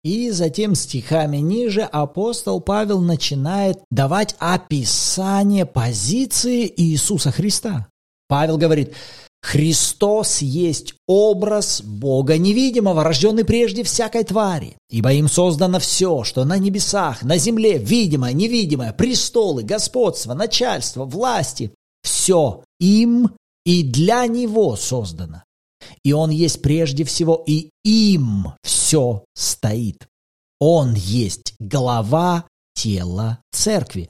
И 0.04 0.32
затем 0.32 0.74
стихами 0.76 1.38
ниже 1.38 1.82
апостол 1.82 2.60
Павел 2.60 3.02
начинает 3.02 3.78
давать 3.92 4.36
описание 4.40 5.66
позиции 5.66 6.72
Иисуса 6.76 7.32
Христа. 7.32 7.88
Павел 8.28 8.58
говорит, 8.58 8.94
Христос 9.42 10.42
есть 10.42 10.94
образ 11.08 11.82
Бога 11.82 12.38
невидимого, 12.38 13.04
рожденный 13.04 13.44
прежде 13.44 13.84
всякой 13.84 14.24
твари. 14.24 14.78
Ибо 14.90 15.14
им 15.14 15.28
создано 15.28 15.80
все, 15.80 16.24
что 16.24 16.46
на 16.46 16.58
небесах, 16.58 17.24
на 17.24 17.38
земле, 17.38 17.78
видимое, 17.78 18.34
невидимое, 18.34 18.94
престолы, 18.94 19.64
господство, 19.64 20.34
начальство, 20.34 21.06
власти. 21.06 21.72
Все 22.04 22.64
им 22.80 23.36
и 23.66 23.84
для 23.84 24.28
Него 24.28 24.76
создано. 24.76 25.44
И 26.04 26.14
Он 26.14 26.30
есть 26.30 26.62
прежде 26.62 27.04
всего, 27.04 27.44
и 27.48 27.72
им 27.84 28.54
все 28.64 29.26
стоит. 29.36 30.08
Он 30.60 30.94
есть 30.94 31.56
глава 31.60 32.46
тела 32.76 33.40
церкви. 33.52 34.10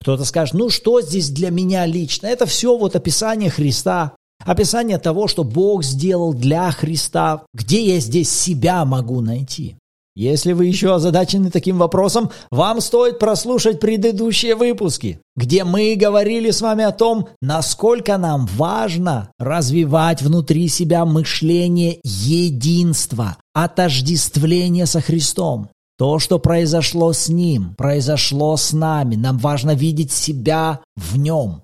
Кто-то 0.00 0.24
скажет, 0.24 0.54
ну 0.54 0.70
что 0.70 1.00
здесь 1.00 1.30
для 1.30 1.50
меня 1.50 1.84
лично? 1.84 2.28
Это 2.28 2.46
все 2.46 2.76
вот 2.76 2.94
описание 2.94 3.50
Христа, 3.50 4.14
описание 4.44 4.98
того, 4.98 5.28
что 5.28 5.44
Бог 5.44 5.84
сделал 5.84 6.32
для 6.32 6.70
Христа. 6.70 7.42
Где 7.54 7.94
я 7.94 8.00
здесь 8.00 8.30
себя 8.30 8.84
могу 8.84 9.20
найти? 9.20 9.76
Если 10.16 10.54
вы 10.54 10.64
еще 10.64 10.94
озадачены 10.94 11.50
таким 11.50 11.76
вопросом, 11.76 12.30
вам 12.50 12.80
стоит 12.80 13.18
прослушать 13.18 13.80
предыдущие 13.80 14.54
выпуски, 14.54 15.20
где 15.36 15.62
мы 15.62 15.94
говорили 15.94 16.50
с 16.50 16.62
вами 16.62 16.84
о 16.84 16.92
том, 16.92 17.28
насколько 17.42 18.16
нам 18.16 18.46
важно 18.46 19.30
развивать 19.38 20.22
внутри 20.22 20.68
себя 20.68 21.04
мышление 21.04 22.00
единства, 22.02 23.36
отождествления 23.52 24.86
со 24.86 25.02
Христом. 25.02 25.68
То, 25.98 26.18
что 26.18 26.38
произошло 26.38 27.12
с 27.12 27.28
Ним, 27.28 27.74
произошло 27.76 28.56
с 28.56 28.72
нами. 28.72 29.16
Нам 29.16 29.36
важно 29.36 29.74
видеть 29.74 30.12
себя 30.12 30.80
в 30.96 31.18
Нем. 31.18 31.62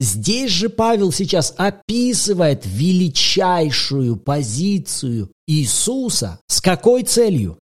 Здесь 0.00 0.50
же 0.50 0.68
Павел 0.68 1.12
сейчас 1.12 1.54
описывает 1.56 2.62
величайшую 2.64 4.16
позицию 4.16 5.30
Иисуса. 5.46 6.38
С 6.48 6.60
какой 6.60 7.02
целью? 7.02 7.58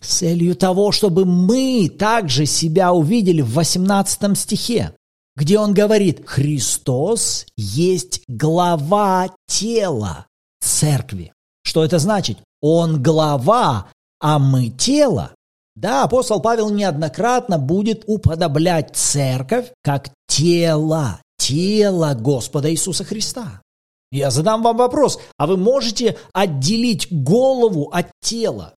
С 0.00 0.18
целью 0.18 0.54
того, 0.56 0.92
чтобы 0.92 1.24
мы 1.24 1.88
также 1.88 2.46
себя 2.46 2.92
увидели 2.92 3.40
в 3.40 3.54
18 3.54 4.36
стихе, 4.38 4.94
где 5.36 5.58
он 5.58 5.74
говорит, 5.74 6.22
Христос 6.26 7.46
есть 7.56 8.22
глава 8.28 9.30
тела 9.46 10.26
церкви. 10.60 11.32
Что 11.64 11.84
это 11.84 11.98
значит? 11.98 12.38
Он 12.60 13.02
глава, 13.02 13.88
а 14.20 14.38
мы 14.38 14.68
тело. 14.68 15.32
Да, 15.76 16.04
апостол 16.04 16.40
Павел 16.40 16.70
неоднократно 16.70 17.58
будет 17.58 18.04
уподоблять 18.06 18.94
церковь 18.94 19.72
как 19.82 20.10
тело, 20.28 21.20
тело 21.38 22.14
Господа 22.14 22.70
Иисуса 22.70 23.04
Христа. 23.04 23.62
Я 24.10 24.30
задам 24.30 24.62
вам 24.62 24.76
вопрос, 24.76 25.18
а 25.38 25.46
вы 25.46 25.56
можете 25.56 26.16
отделить 26.32 27.08
голову 27.10 27.90
от 27.92 28.06
тела? 28.20 28.74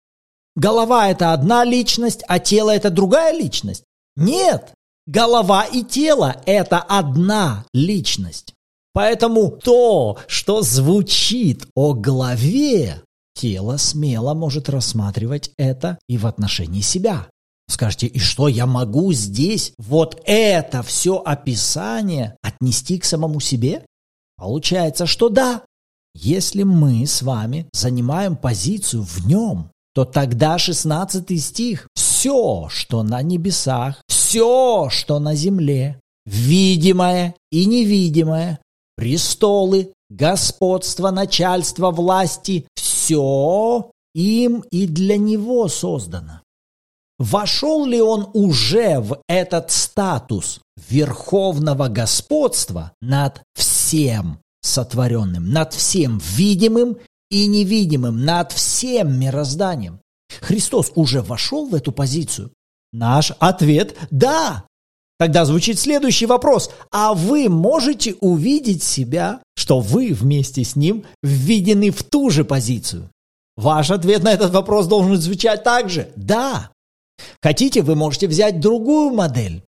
Голова– 0.54 1.08
это 1.10 1.34
одна 1.34 1.64
личность, 1.64 2.22
а 2.26 2.38
тело– 2.38 2.70
это 2.74 2.88
другая 2.88 3.38
личность? 3.38 3.84
Нет, 4.16 4.72
голова 5.06 5.64
и 5.64 5.82
тело– 5.82 6.40
это 6.46 6.78
одна 6.78 7.66
личность. 7.74 8.54
Поэтому 8.94 9.50
то, 9.50 10.18
что 10.26 10.62
звучит 10.62 11.66
о 11.74 11.92
голове, 11.92 13.02
тело 13.34 13.76
смело 13.76 14.32
может 14.32 14.70
рассматривать 14.70 15.50
это 15.58 15.98
и 16.08 16.16
в 16.16 16.26
отношении 16.26 16.80
себя. 16.80 17.28
Скажете, 17.68 18.06
и 18.06 18.18
что 18.18 18.48
я 18.48 18.66
могу 18.66 19.12
здесь 19.12 19.72
вот 19.78 20.20
это 20.24 20.82
все 20.82 21.16
описание 21.18 22.36
отнести 22.42 22.98
к 22.98 23.04
самому 23.04 23.40
себе? 23.40 23.84
Получается, 24.36 25.06
что 25.06 25.28
да. 25.28 25.62
Если 26.14 26.62
мы 26.62 27.06
с 27.06 27.22
вами 27.22 27.68
занимаем 27.72 28.36
позицию 28.36 29.02
в 29.02 29.26
нем, 29.26 29.70
то 29.94 30.04
тогда 30.04 30.58
16 30.58 31.42
стих 31.42 31.88
«Все, 31.94 32.68
что 32.70 33.02
на 33.02 33.22
небесах, 33.22 34.00
все, 34.08 34.88
что 34.90 35.18
на 35.18 35.34
земле, 35.34 36.00
видимое 36.24 37.34
и 37.50 37.66
невидимое, 37.66 38.60
престолы, 38.96 39.92
господство, 40.08 41.10
начальство, 41.10 41.90
власти, 41.90 42.66
все 42.74 43.90
им 44.14 44.64
и 44.70 44.86
для 44.86 45.16
него 45.18 45.68
создано». 45.68 46.42
Вошел 47.18 47.86
ли 47.86 48.00
он 48.00 48.28
уже 48.34 49.00
в 49.00 49.22
этот 49.28 49.70
статус 49.70 50.60
верховного 50.88 51.88
господства 51.88 52.92
над 53.00 53.42
всем 53.54 54.40
сотворенным, 54.60 55.50
над 55.50 55.72
всем 55.72 56.20
видимым 56.36 56.98
и 57.30 57.46
невидимым 57.46 58.24
над 58.24 58.52
всем 58.52 59.18
мирозданием. 59.18 60.00
Христос 60.40 60.92
уже 60.94 61.22
вошел 61.22 61.66
в 61.66 61.74
эту 61.74 61.92
позицию? 61.92 62.50
Наш 62.92 63.32
ответ– 63.38 63.96
да. 64.10 64.64
Тогда 65.18 65.46
звучит 65.46 65.78
следующий 65.78 66.26
вопрос. 66.26 66.70
А 66.90 67.14
вы 67.14 67.48
можете 67.48 68.14
увидеть 68.20 68.82
себя, 68.82 69.40
что 69.56 69.80
вы 69.80 70.12
вместе 70.12 70.62
с 70.62 70.76
Ним 70.76 71.04
введены 71.22 71.90
в 71.90 72.02
ту 72.02 72.28
же 72.28 72.44
позицию? 72.44 73.08
Ваш 73.56 73.90
ответ 73.90 74.22
на 74.22 74.32
этот 74.32 74.52
вопрос 74.52 74.86
должен 74.86 75.16
звучать 75.16 75.64
так 75.64 75.88
же. 75.88 76.10
Да. 76.16 76.70
Хотите, 77.42 77.82
вы 77.82 77.94
можете 77.94 78.28
взять 78.28 78.60
другую 78.60 79.14
модель. 79.14 79.62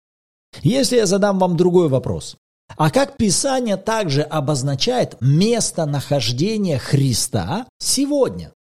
Если 0.62 0.98
я 0.98 1.06
задам 1.06 1.40
вам 1.40 1.58
другой 1.58 1.90
вопрос. 1.90 2.38
А 2.78 2.90
как 2.90 3.18
Писание 3.18 3.78
также 3.78 4.22
обозначает 4.22 5.18
местонахождение 5.22 6.80
Христа 6.80 7.68
сегодня? 7.80 8.54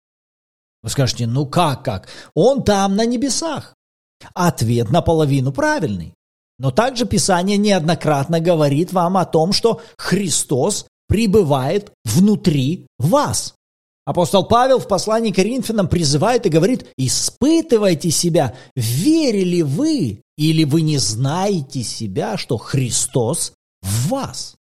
Вы 0.82 0.90
скажете, 0.90 1.26
ну 1.26 1.46
как, 1.46 1.84
как? 1.84 2.10
Он 2.36 2.64
там, 2.64 2.96
на 2.96 3.06
небесах. 3.06 3.74
Ответ 4.34 4.90
наполовину 4.90 5.52
правильный. 5.52 6.14
Но 6.60 6.72
также 6.72 7.06
Писание 7.06 7.58
неоднократно 7.58 8.40
говорит 8.40 8.94
вам 8.94 9.18
о 9.18 9.26
том, 9.26 9.54
что 9.54 9.82
Христос 9.98 10.86
пребывает 11.08 11.92
внутри 12.04 12.88
вас. 13.00 13.56
Апостол 14.06 14.46
Павел 14.46 14.80
в 14.80 14.88
послании 14.88 15.32
к 15.32 15.36
Коринфянам 15.36 15.88
призывает 15.88 16.46
и 16.46 16.50
говорит, 16.50 16.88
испытывайте 16.98 18.12
себя, 18.12 18.56
верили 18.76 19.62
вы 19.62 20.22
или 20.38 20.64
вы 20.66 20.82
не 20.82 20.98
знаете 20.98 21.84
себя, 21.84 22.38
что 22.38 22.58
Христос 22.58 23.54
в 23.82 24.10
вас. 24.10 24.56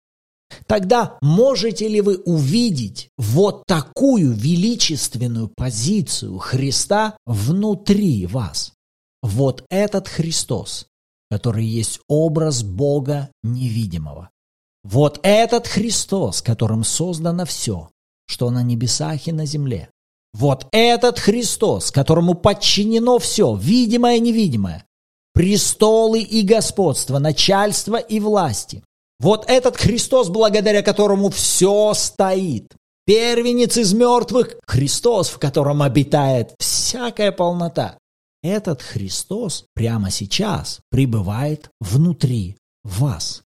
Тогда 0.68 1.18
можете 1.22 1.88
ли 1.88 2.02
вы 2.02 2.18
увидеть 2.18 3.10
вот 3.18 3.64
такую 3.66 4.34
величественную 4.34 5.50
позицию 5.56 6.38
Христа 6.38 7.18
внутри 7.26 8.26
вас? 8.28 8.74
Вот 9.24 9.64
этот 9.70 10.08
Христос, 10.08 10.88
который 11.30 11.66
есть 11.66 12.00
образ 12.08 12.64
Бога 12.64 13.30
невидимого. 13.44 14.30
Вот 14.84 15.20
этот 15.24 15.68
Христос, 15.68 16.42
которым 16.42 16.84
создано 16.84 17.46
все, 17.46 17.90
что 18.32 18.50
на 18.50 18.64
небесах 18.64 19.28
и 19.28 19.32
на 19.32 19.46
земле. 19.46 19.90
Вот 20.34 20.68
этот 20.72 21.20
Христос, 21.20 21.92
которому 21.92 22.34
подчинено 22.34 23.20
все, 23.20 23.54
видимое 23.56 24.16
и 24.16 24.22
невидимое, 24.22 24.86
престолы 25.34 26.22
и 26.22 26.42
господство, 26.42 27.20
начальство 27.20 27.98
и 27.98 28.22
власти. 28.22 28.84
Вот 29.20 29.46
этот 29.50 29.76
Христос, 29.76 30.30
благодаря 30.30 30.82
которому 30.82 31.30
все 31.30 31.94
стоит. 31.94 32.74
Первенец 33.06 33.76
из 33.76 33.94
мертвых, 33.94 34.56
Христос, 34.66 35.30
в 35.30 35.38
котором 35.38 35.82
обитает 35.82 36.56
всякая 36.58 37.34
полнота. 37.34 37.98
Этот 38.42 38.82
Христос 38.82 39.66
прямо 39.74 40.10
сейчас 40.10 40.80
пребывает 40.90 41.70
внутри 41.82 42.56
вас. 42.84 43.44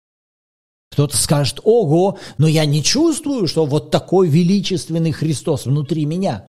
Кто-то 0.94 1.18
скажет, 1.18 1.60
ого, 1.64 2.20
но 2.38 2.48
я 2.48 2.66
не 2.66 2.84
чувствую, 2.84 3.48
что 3.48 3.66
вот 3.66 3.90
такой 3.90 4.30
величественный 4.30 5.12
Христос 5.12 5.66
внутри 5.66 6.06
меня. 6.06 6.46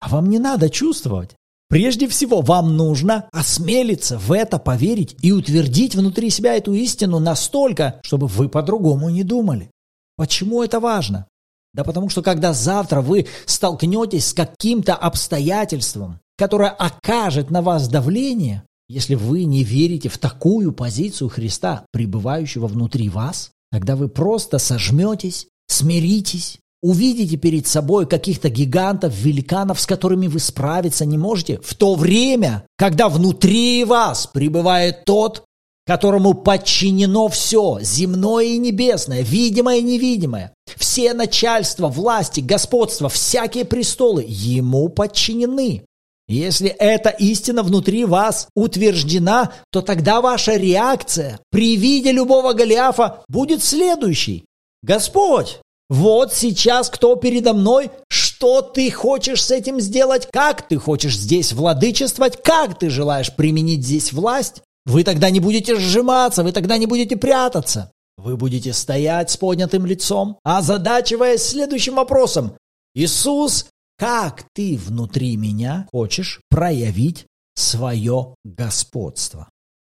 А 0.00 0.08
вам 0.08 0.30
не 0.30 0.38
надо 0.38 0.70
чувствовать. 0.70 1.36
Прежде 1.68 2.08
всего, 2.08 2.40
вам 2.40 2.76
нужно 2.76 3.28
осмелиться 3.32 4.18
в 4.18 4.32
это 4.32 4.58
поверить 4.58 5.16
и 5.22 5.30
утвердить 5.30 5.94
внутри 5.94 6.30
себя 6.30 6.54
эту 6.54 6.72
истину 6.72 7.18
настолько, 7.18 8.00
чтобы 8.02 8.28
вы 8.28 8.48
по-другому 8.48 9.10
не 9.10 9.24
думали. 9.24 9.70
Почему 10.16 10.62
это 10.62 10.80
важно? 10.80 11.26
Да 11.74 11.84
потому 11.84 12.08
что 12.08 12.22
когда 12.22 12.54
завтра 12.54 13.02
вы 13.02 13.26
столкнетесь 13.44 14.26
с 14.26 14.34
каким-то 14.34 14.94
обстоятельством, 14.94 16.18
которое 16.38 16.70
окажет 16.70 17.50
на 17.50 17.60
вас 17.60 17.88
давление, 17.88 18.64
Если 18.88 19.14
вы 19.14 19.44
не 19.44 19.64
верите 19.64 20.10
в 20.10 20.18
такую 20.18 20.72
позицию 20.72 21.30
Христа, 21.30 21.86
пребывающего 21.92 22.66
внутри 22.66 23.08
вас, 23.08 23.50
тогда 23.72 23.96
вы 23.96 24.08
просто 24.08 24.58
сожметесь, 24.58 25.48
смиритесь, 25.66 26.58
увидите 26.82 27.36
перед 27.36 27.66
собой 27.66 28.06
каких-то 28.06 28.50
гигантов, 28.50 29.14
великанов, 29.16 29.80
с 29.80 29.86
которыми 29.86 30.26
вы 30.26 30.38
справиться 30.38 31.04
не 31.06 31.16
можете, 31.16 31.58
в 31.62 31.74
то 31.74 31.94
время, 31.94 32.66
когда 32.76 33.08
внутри 33.08 33.84
вас 33.84 34.26
пребывает 34.26 35.04
тот, 35.04 35.44
которому 35.86 36.34
подчинено 36.34 37.28
все, 37.28 37.78
земное 37.80 38.44
и 38.44 38.58
небесное, 38.58 39.22
видимое 39.22 39.78
и 39.78 39.82
невидимое. 39.82 40.52
Все 40.76 41.12
начальства, 41.12 41.88
власти, 41.88 42.40
господства, 42.40 43.08
всякие 43.08 43.64
престолы 43.64 44.24
ему 44.26 44.88
подчинены. 44.88 45.84
Если 46.32 46.70
эта 46.70 47.10
истина 47.10 47.62
внутри 47.62 48.06
вас 48.06 48.48
утверждена, 48.54 49.52
то 49.70 49.82
тогда 49.82 50.22
ваша 50.22 50.56
реакция 50.56 51.38
при 51.50 51.76
виде 51.76 52.10
любого 52.10 52.54
Голиафа 52.54 53.22
будет 53.28 53.62
следующей. 53.62 54.46
Господь, 54.82 55.58
вот 55.90 56.32
сейчас 56.32 56.88
кто 56.88 57.16
передо 57.16 57.52
мной, 57.52 57.90
что 58.08 58.62
ты 58.62 58.90
хочешь 58.90 59.44
с 59.44 59.50
этим 59.50 59.78
сделать, 59.78 60.26
как 60.32 60.66
ты 60.66 60.78
хочешь 60.78 61.18
здесь 61.18 61.52
владычествовать, 61.52 62.42
как 62.42 62.78
ты 62.78 62.88
желаешь 62.88 63.36
применить 63.36 63.84
здесь 63.84 64.10
власть? 64.10 64.62
Вы 64.86 65.04
тогда 65.04 65.28
не 65.28 65.38
будете 65.38 65.76
сжиматься, 65.76 66.42
вы 66.42 66.52
тогда 66.52 66.78
не 66.78 66.86
будете 66.86 67.14
прятаться. 67.14 67.92
Вы 68.16 68.38
будете 68.38 68.72
стоять 68.72 69.30
с 69.30 69.36
поднятым 69.36 69.84
лицом, 69.84 70.38
озадачиваясь 70.44 71.42
следующим 71.42 71.96
вопросом. 71.96 72.54
Иисус, 72.94 73.66
как 74.02 74.46
ты 74.52 74.76
внутри 74.76 75.36
меня 75.36 75.86
хочешь 75.92 76.40
проявить 76.50 77.28
свое 77.54 78.34
господство? 78.42 79.48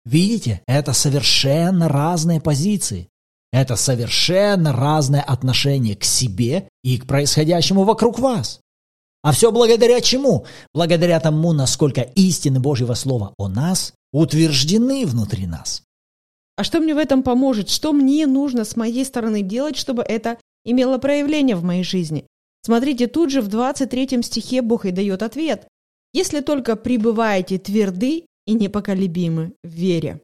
Видите, 0.04 0.60
это 0.66 0.92
совершенно 0.92 1.88
разные 1.88 2.40
позиции. 2.40 3.10
Это 3.52 3.76
совершенно 3.76 4.72
разное 4.72 5.20
отношение 5.20 5.94
к 5.94 6.02
себе 6.02 6.68
и 6.82 6.98
к 6.98 7.06
происходящему 7.06 7.84
вокруг 7.84 8.18
вас. 8.18 8.58
А 9.22 9.30
все 9.30 9.52
благодаря 9.52 10.00
чему? 10.00 10.46
Благодаря 10.74 11.20
тому, 11.20 11.52
насколько 11.52 12.00
истины 12.00 12.58
Божьего 12.58 12.94
Слова 12.94 13.34
о 13.38 13.46
нас 13.46 13.94
утверждены 14.12 15.06
внутри 15.06 15.46
нас. 15.46 15.84
А 16.56 16.64
что 16.64 16.80
мне 16.80 16.92
в 16.92 16.98
этом 16.98 17.22
поможет? 17.22 17.68
Что 17.68 17.92
мне 17.92 18.26
нужно 18.26 18.64
с 18.64 18.74
моей 18.74 19.04
стороны 19.04 19.42
делать, 19.42 19.76
чтобы 19.76 20.02
это 20.02 20.38
имело 20.64 20.98
проявление 20.98 21.54
в 21.54 21.62
моей 21.62 21.84
жизни? 21.84 22.26
Смотрите, 22.64 23.06
тут 23.06 23.30
же 23.30 23.40
в 23.40 23.48
23 23.48 24.22
стихе 24.22 24.62
Бог 24.62 24.86
и 24.86 24.90
дает 24.90 25.22
ответ. 25.22 25.66
«Если 26.12 26.40
только 26.40 26.76
пребываете 26.76 27.58
тверды 27.58 28.26
и 28.46 28.52
непоколебимы 28.54 29.52
в 29.64 29.68
вере». 29.68 30.20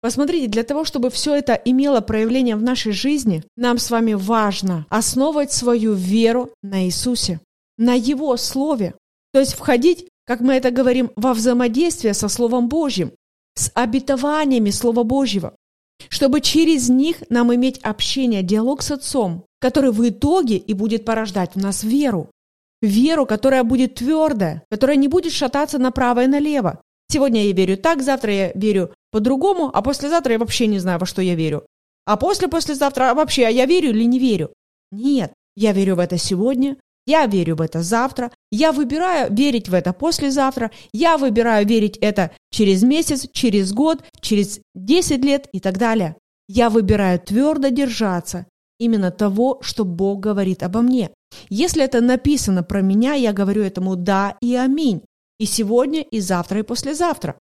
Посмотрите, 0.00 0.46
для 0.46 0.62
того, 0.62 0.84
чтобы 0.84 1.10
все 1.10 1.34
это 1.34 1.54
имело 1.54 2.00
проявление 2.00 2.54
в 2.56 2.62
нашей 2.62 2.92
жизни, 2.92 3.42
нам 3.56 3.78
с 3.78 3.90
вами 3.90 4.12
важно 4.12 4.86
основывать 4.88 5.52
свою 5.52 5.94
веру 5.94 6.50
на 6.62 6.84
Иисусе, 6.84 7.40
на 7.78 7.94
Его 7.94 8.36
Слове. 8.36 8.94
То 9.32 9.40
есть 9.40 9.54
входить 9.54 10.08
как 10.26 10.40
мы 10.40 10.54
это 10.54 10.70
говорим, 10.70 11.12
во 11.14 11.32
взаимодействие 11.32 12.12
со 12.12 12.28
Словом 12.28 12.68
Божьим, 12.68 13.12
с 13.54 13.70
обетованиями 13.74 14.70
Слова 14.70 15.04
Божьего, 15.04 15.54
чтобы 16.08 16.40
через 16.40 16.88
них 16.88 17.22
нам 17.30 17.54
иметь 17.54 17.78
общение, 17.78 18.42
диалог 18.42 18.82
с 18.82 18.90
Отцом, 18.90 19.45
который 19.60 19.90
в 19.92 20.08
итоге 20.08 20.56
и 20.56 20.72
будет 20.74 21.04
порождать 21.04 21.54
в 21.54 21.58
нас 21.58 21.82
веру. 21.82 22.30
Веру, 22.82 23.26
которая 23.26 23.64
будет 23.64 23.94
твердая, 23.94 24.62
которая 24.70 24.96
не 24.96 25.08
будет 25.08 25.32
шататься 25.32 25.78
направо 25.78 26.24
и 26.24 26.26
налево. 26.26 26.80
Сегодня 27.08 27.44
я 27.44 27.52
верю 27.52 27.76
так, 27.76 28.02
завтра 28.02 28.32
я 28.32 28.52
верю 28.54 28.92
по-другому, 29.10 29.70
а 29.72 29.80
послезавтра 29.82 30.32
я 30.32 30.38
вообще 30.38 30.66
не 30.66 30.78
знаю, 30.78 30.98
во 30.98 31.06
что 31.06 31.22
я 31.22 31.34
верю. 31.34 31.66
А 32.04 32.16
после-послезавтра 32.16 33.14
вообще, 33.14 33.46
а 33.46 33.50
я 33.50 33.66
верю 33.66 33.90
или 33.90 34.04
не 34.04 34.18
верю? 34.18 34.52
Нет, 34.92 35.32
я 35.56 35.72
верю 35.72 35.96
в 35.96 36.00
это 36.00 36.18
сегодня, 36.18 36.76
я 37.06 37.26
верю 37.26 37.54
в 37.56 37.60
это 37.60 37.82
завтра. 37.82 38.32
Я 38.50 38.72
выбираю 38.72 39.32
верить 39.32 39.68
в 39.68 39.74
это 39.74 39.92
послезавтра. 39.92 40.72
Я 40.92 41.18
выбираю 41.18 41.64
верить 41.64 41.96
это 41.98 42.32
через 42.50 42.82
месяц, 42.82 43.28
через 43.32 43.72
год, 43.72 44.02
через 44.20 44.60
10 44.74 45.24
лет 45.24 45.48
и 45.52 45.60
так 45.60 45.78
далее. 45.78 46.16
Я 46.48 46.68
выбираю 46.68 47.20
твердо 47.20 47.68
держаться 47.68 48.46
именно 48.78 49.10
того, 49.10 49.58
что 49.62 49.84
Бог 49.84 50.20
говорит 50.20 50.62
обо 50.62 50.82
мне. 50.82 51.10
Если 51.48 51.82
это 51.82 52.00
написано 52.00 52.62
про 52.62 52.80
меня, 52.80 53.14
я 53.14 53.32
говорю 53.32 53.62
этому 53.62 53.96
«да» 53.96 54.36
и 54.40 54.54
«аминь». 54.54 55.02
И 55.38 55.44
сегодня, 55.44 56.02
и 56.02 56.20
завтра, 56.20 56.60
и 56.60 56.62
послезавтра. 56.62 57.38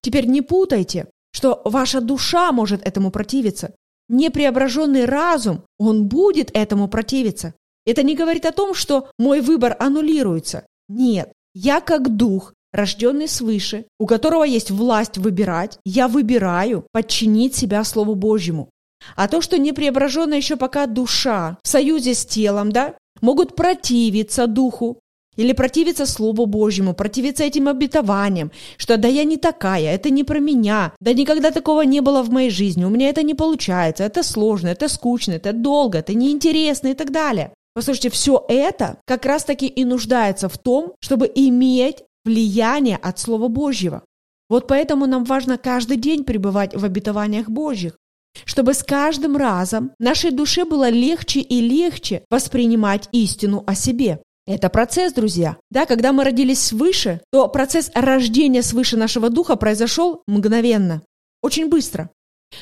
Теперь 0.00 0.26
не 0.26 0.40
путайте, 0.40 1.08
что 1.32 1.60
ваша 1.64 2.00
душа 2.00 2.52
может 2.52 2.86
этому 2.86 3.10
противиться. 3.10 3.74
Непреображенный 4.08 5.04
разум, 5.04 5.64
он 5.78 6.06
будет 6.08 6.50
этому 6.54 6.88
противиться. 6.88 7.54
Это 7.86 8.02
не 8.02 8.14
говорит 8.14 8.46
о 8.46 8.52
том, 8.52 8.74
что 8.74 9.10
мой 9.18 9.40
выбор 9.40 9.76
аннулируется. 9.78 10.66
Нет, 10.88 11.32
я 11.54 11.80
как 11.80 12.16
дух, 12.16 12.54
рожденный 12.72 13.28
свыше, 13.28 13.86
у 13.98 14.06
которого 14.06 14.44
есть 14.44 14.70
власть 14.70 15.18
выбирать, 15.18 15.78
я 15.84 16.08
выбираю 16.08 16.86
подчинить 16.92 17.54
себя 17.54 17.84
Слову 17.84 18.14
Божьему. 18.14 18.70
А 19.16 19.28
то, 19.28 19.40
что 19.40 19.58
не 19.58 19.70
еще 19.70 20.56
пока 20.56 20.86
душа 20.86 21.58
в 21.62 21.68
союзе 21.68 22.14
с 22.14 22.24
телом, 22.26 22.72
да, 22.72 22.94
могут 23.20 23.56
противиться 23.56 24.46
духу, 24.46 24.98
или 25.36 25.52
противиться 25.52 26.06
Слову 26.06 26.46
Божьему, 26.46 26.94
противиться 26.94 27.44
этим 27.44 27.68
обетованиям, 27.68 28.52
что 28.76 28.96
да 28.96 29.08
я 29.08 29.24
не 29.24 29.36
такая, 29.36 29.94
это 29.94 30.10
не 30.10 30.24
про 30.24 30.38
меня, 30.38 30.92
да 31.00 31.12
никогда 31.12 31.50
такого 31.50 31.82
не 31.82 32.00
было 32.00 32.22
в 32.22 32.30
моей 32.30 32.50
жизни, 32.50 32.84
у 32.84 32.90
меня 32.90 33.08
это 33.08 33.22
не 33.22 33.34
получается, 33.34 34.04
это 34.04 34.22
сложно, 34.22 34.68
это 34.68 34.88
скучно, 34.88 35.32
это 35.32 35.52
долго, 35.52 35.98
это 35.98 36.14
неинтересно 36.14 36.88
и 36.88 36.94
так 36.94 37.10
далее. 37.10 37.52
Послушайте, 37.74 38.10
все 38.10 38.44
это 38.48 38.98
как 39.04 39.26
раз-таки 39.26 39.66
и 39.66 39.84
нуждается 39.84 40.48
в 40.48 40.56
том, 40.58 40.92
чтобы 41.00 41.30
иметь 41.34 42.04
влияние 42.24 42.96
от 42.96 43.18
Слова 43.18 43.48
Божьего. 43.48 44.02
Вот 44.48 44.68
поэтому 44.68 45.06
нам 45.06 45.24
важно 45.24 45.58
каждый 45.58 45.96
день 45.96 46.22
пребывать 46.22 46.76
в 46.76 46.84
обетованиях 46.84 47.48
Божьих, 47.48 47.96
чтобы 48.44 48.74
с 48.74 48.82
каждым 48.82 49.36
разом 49.36 49.92
нашей 49.98 50.30
душе 50.30 50.64
было 50.64 50.88
легче 50.88 51.40
и 51.40 51.60
легче 51.60 52.24
воспринимать 52.30 53.08
истину 53.12 53.64
о 53.66 53.74
себе. 53.74 54.20
Это 54.46 54.68
процесс, 54.68 55.12
друзья. 55.12 55.56
Да, 55.70 55.86
когда 55.86 56.12
мы 56.12 56.24
родились 56.24 56.60
свыше, 56.60 57.20
то 57.32 57.48
процесс 57.48 57.90
рождения 57.94 58.62
свыше 58.62 58.96
нашего 58.96 59.30
духа 59.30 59.56
произошел 59.56 60.22
мгновенно, 60.26 61.02
очень 61.42 61.68
быстро. 61.68 62.10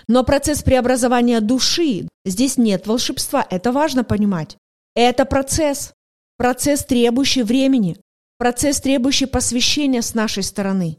Но 0.07 0.25
процесс 0.25 0.63
преобразования 0.63 1.41
души, 1.41 2.09
здесь 2.25 2.57
нет 2.57 2.87
волшебства, 2.87 3.47
это 3.51 3.73
важно 3.73 4.05
понимать. 4.05 4.57
Это 4.95 5.25
процесс. 5.25 5.93
Процесс, 6.37 6.85
требующий 6.85 7.43
времени. 7.43 7.97
Процесс, 8.39 8.81
требующий 8.81 9.27
посвящения 9.27 10.03
с 10.03 10.15
нашей 10.15 10.43
стороны. 10.43 10.99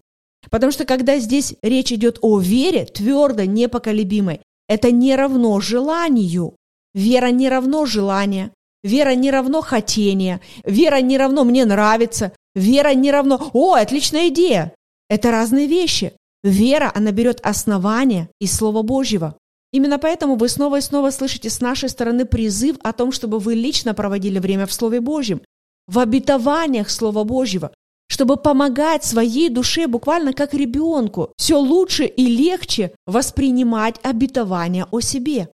Потому 0.50 0.72
что 0.72 0.86
когда 0.86 1.18
здесь 1.20 1.56
речь 1.62 1.92
идет 1.92 2.20
о 2.22 2.40
вере, 2.40 2.86
твердо, 2.86 3.44
непоколебимой, 3.46 4.42
это 4.67 4.91
не 4.91 5.15
равно 5.15 5.60
желанию. 5.60 6.56
Вера 6.93 7.32
не 7.32 7.49
равно 7.49 7.86
желание. 7.86 8.52
Вера 8.84 9.15
не 9.15 9.32
равно 9.32 9.62
хотение. 9.62 10.41
Вера 10.63 11.02
не 11.02 11.17
равно 11.17 11.43
мне 11.43 11.65
нравится. 11.65 12.34
Вера 12.56 12.93
не 12.93 13.12
равно 13.12 13.52
«О, 13.54 13.73
отличная 13.73 14.28
идея!» 14.28 14.73
Это 15.10 15.32
разные 15.32 15.67
вещи. 15.67 16.13
Вера, 16.43 16.91
она 16.93 17.12
берет 17.12 17.39
основание 17.41 18.30
из 18.39 18.54
Слова 18.54 18.82
Божьего. 18.82 19.38
Именно 19.71 19.97
поэтому 19.97 20.36
вы 20.36 20.49
снова 20.49 20.78
и 20.78 20.82
снова 20.82 21.10
слышите 21.10 21.49
с 21.49 21.62
нашей 21.62 21.89
стороны 21.89 22.26
призыв 22.26 22.78
о 22.84 22.93
том, 22.93 23.12
чтобы 23.12 23.39
вы 23.39 23.56
лично 23.56 23.93
проводили 23.93 24.39
время 24.39 24.67
в 24.67 24.73
Слове 24.73 25.02
Божьем, 25.02 25.41
в 25.88 25.97
обетованиях 25.97 26.89
Слова 26.89 27.23
Божьего, 27.23 27.73
чтобы 28.08 28.38
помогать 28.38 29.04
своей 29.04 29.50
душе 29.50 29.88
буквально 29.88 30.34
как 30.34 30.54
ребенку 30.54 31.32
все 31.38 31.60
лучше 31.60 32.06
и 32.06 32.26
легче 32.26 32.94
воспринимать 33.06 33.96
обетования 34.04 34.88
о 34.92 35.00
себе. 35.00 35.50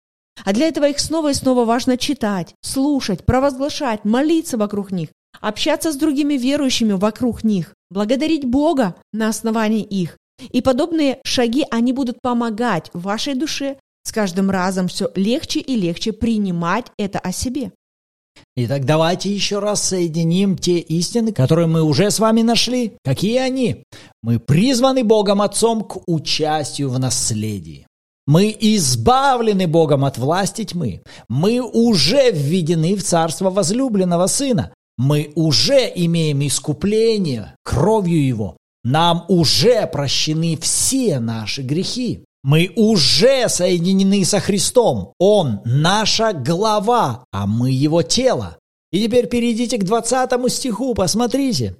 А 0.44 0.52
для 0.52 0.68
этого 0.68 0.88
их 0.88 0.98
снова 1.00 1.30
и 1.30 1.34
снова 1.34 1.64
важно 1.64 1.96
читать, 1.96 2.54
слушать, 2.62 3.24
провозглашать, 3.24 4.04
молиться 4.04 4.56
вокруг 4.58 4.90
них, 4.92 5.08
общаться 5.40 5.92
с 5.92 5.96
другими 5.96 6.34
верующими 6.34 6.92
вокруг 6.92 7.44
них, 7.44 7.74
благодарить 7.90 8.44
Бога 8.44 8.94
на 9.12 9.28
основании 9.28 9.82
их. 9.82 10.16
И 10.50 10.60
подобные 10.60 11.20
шаги, 11.24 11.64
они 11.70 11.92
будут 11.92 12.20
помогать 12.20 12.90
вашей 12.92 13.34
душе 13.34 13.78
с 14.02 14.12
каждым 14.12 14.50
разом 14.50 14.88
все 14.88 15.10
легче 15.14 15.60
и 15.60 15.74
легче 15.74 16.12
принимать 16.12 16.86
это 16.98 17.18
о 17.18 17.32
себе. 17.32 17.72
Итак, 18.56 18.84
давайте 18.84 19.30
еще 19.30 19.58
раз 19.58 19.82
соединим 19.82 20.56
те 20.56 20.78
истины, 20.78 21.32
которые 21.32 21.66
мы 21.66 21.82
уже 21.82 22.10
с 22.10 22.18
вами 22.18 22.42
нашли. 22.42 22.92
Какие 23.04 23.38
они? 23.38 23.84
Мы 24.22 24.38
призваны 24.38 25.04
Богом 25.04 25.42
Отцом 25.42 25.84
к 25.84 25.98
участию 26.06 26.88
в 26.90 26.98
наследии. 26.98 27.86
Мы 28.26 28.56
избавлены 28.58 29.68
Богом 29.68 30.04
от 30.04 30.18
власти 30.18 30.64
тьмы. 30.64 31.02
Мы 31.28 31.60
уже 31.60 32.32
введены 32.32 32.96
в 32.96 33.04
царство 33.04 33.50
возлюбленного 33.50 34.26
Сына. 34.26 34.72
Мы 34.98 35.32
уже 35.34 35.92
имеем 35.94 36.44
искупление 36.46 37.54
кровью 37.62 38.26
Его. 38.26 38.56
Нам 38.82 39.24
уже 39.28 39.86
прощены 39.86 40.56
все 40.60 41.20
наши 41.20 41.62
грехи. 41.62 42.24
Мы 42.46 42.70
уже 42.76 43.48
соединены 43.48 44.24
со 44.24 44.38
Христом. 44.38 45.12
Он 45.18 45.62
наша 45.64 46.32
глава, 46.32 47.24
а 47.32 47.44
мы 47.44 47.72
его 47.72 48.02
тело. 48.02 48.56
И 48.92 49.02
теперь 49.02 49.26
перейдите 49.26 49.78
к 49.78 49.84
20 49.84 50.52
стиху, 50.52 50.94
посмотрите. 50.94 51.74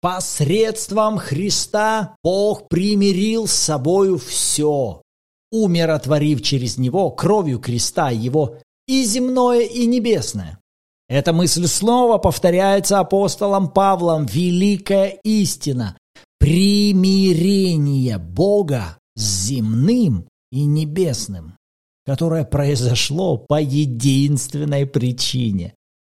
Посредством 0.00 1.18
Христа 1.18 2.14
Бог 2.22 2.68
примирил 2.68 3.48
с 3.48 3.54
собою 3.54 4.18
все, 4.18 5.02
умиротворив 5.50 6.42
через 6.42 6.78
него 6.78 7.10
кровью 7.10 7.58
креста 7.58 8.10
его 8.10 8.58
и 8.86 9.02
земное, 9.02 9.62
и 9.62 9.84
небесное. 9.84 10.60
Эта 11.08 11.32
мысль 11.32 11.66
снова 11.66 12.18
повторяется 12.18 13.00
апостолом 13.00 13.68
Павлом. 13.68 14.26
Великая 14.26 15.18
истина– 15.24 15.98
примирение 16.38 18.18
Бога 18.18 18.96
земным 19.16 20.28
и 20.50 20.64
небесным, 20.64 21.56
которое 22.04 22.44
произошло 22.44 23.38
по 23.38 23.60
единственной 23.60 24.86
причине. 24.86 25.74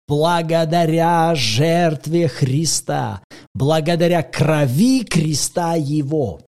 Благодаря 0.07 1.33
жертве 1.33 2.27
Христа, 2.27 3.23
благодаря 3.55 4.21
крови 4.21 5.03
креста 5.03 5.73
Его. 5.75 6.41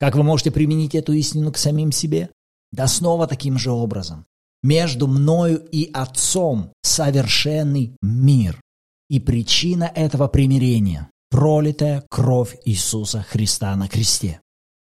Как 0.00 0.16
вы 0.16 0.22
можете 0.22 0.50
применить 0.50 0.94
эту 0.94 1.12
истину 1.12 1.52
к 1.52 1.58
самим 1.58 1.92
себе? 1.92 2.30
Да 2.72 2.86
снова 2.86 3.26
таким 3.26 3.56
же 3.58 3.70
образом. 3.70 4.26
Между 4.62 5.06
мною 5.06 5.58
и 5.70 5.90
Отцом 5.92 6.72
совершенный 6.82 7.96
мир. 8.02 8.60
И 9.08 9.20
причина 9.20 9.90
этого 9.94 10.26
примирения– 10.28 11.08
пролитая 11.30 12.04
кровь 12.10 12.56
Иисуса 12.64 13.22
Христа 13.22 13.74
на 13.76 13.88
кресте. 13.88 14.40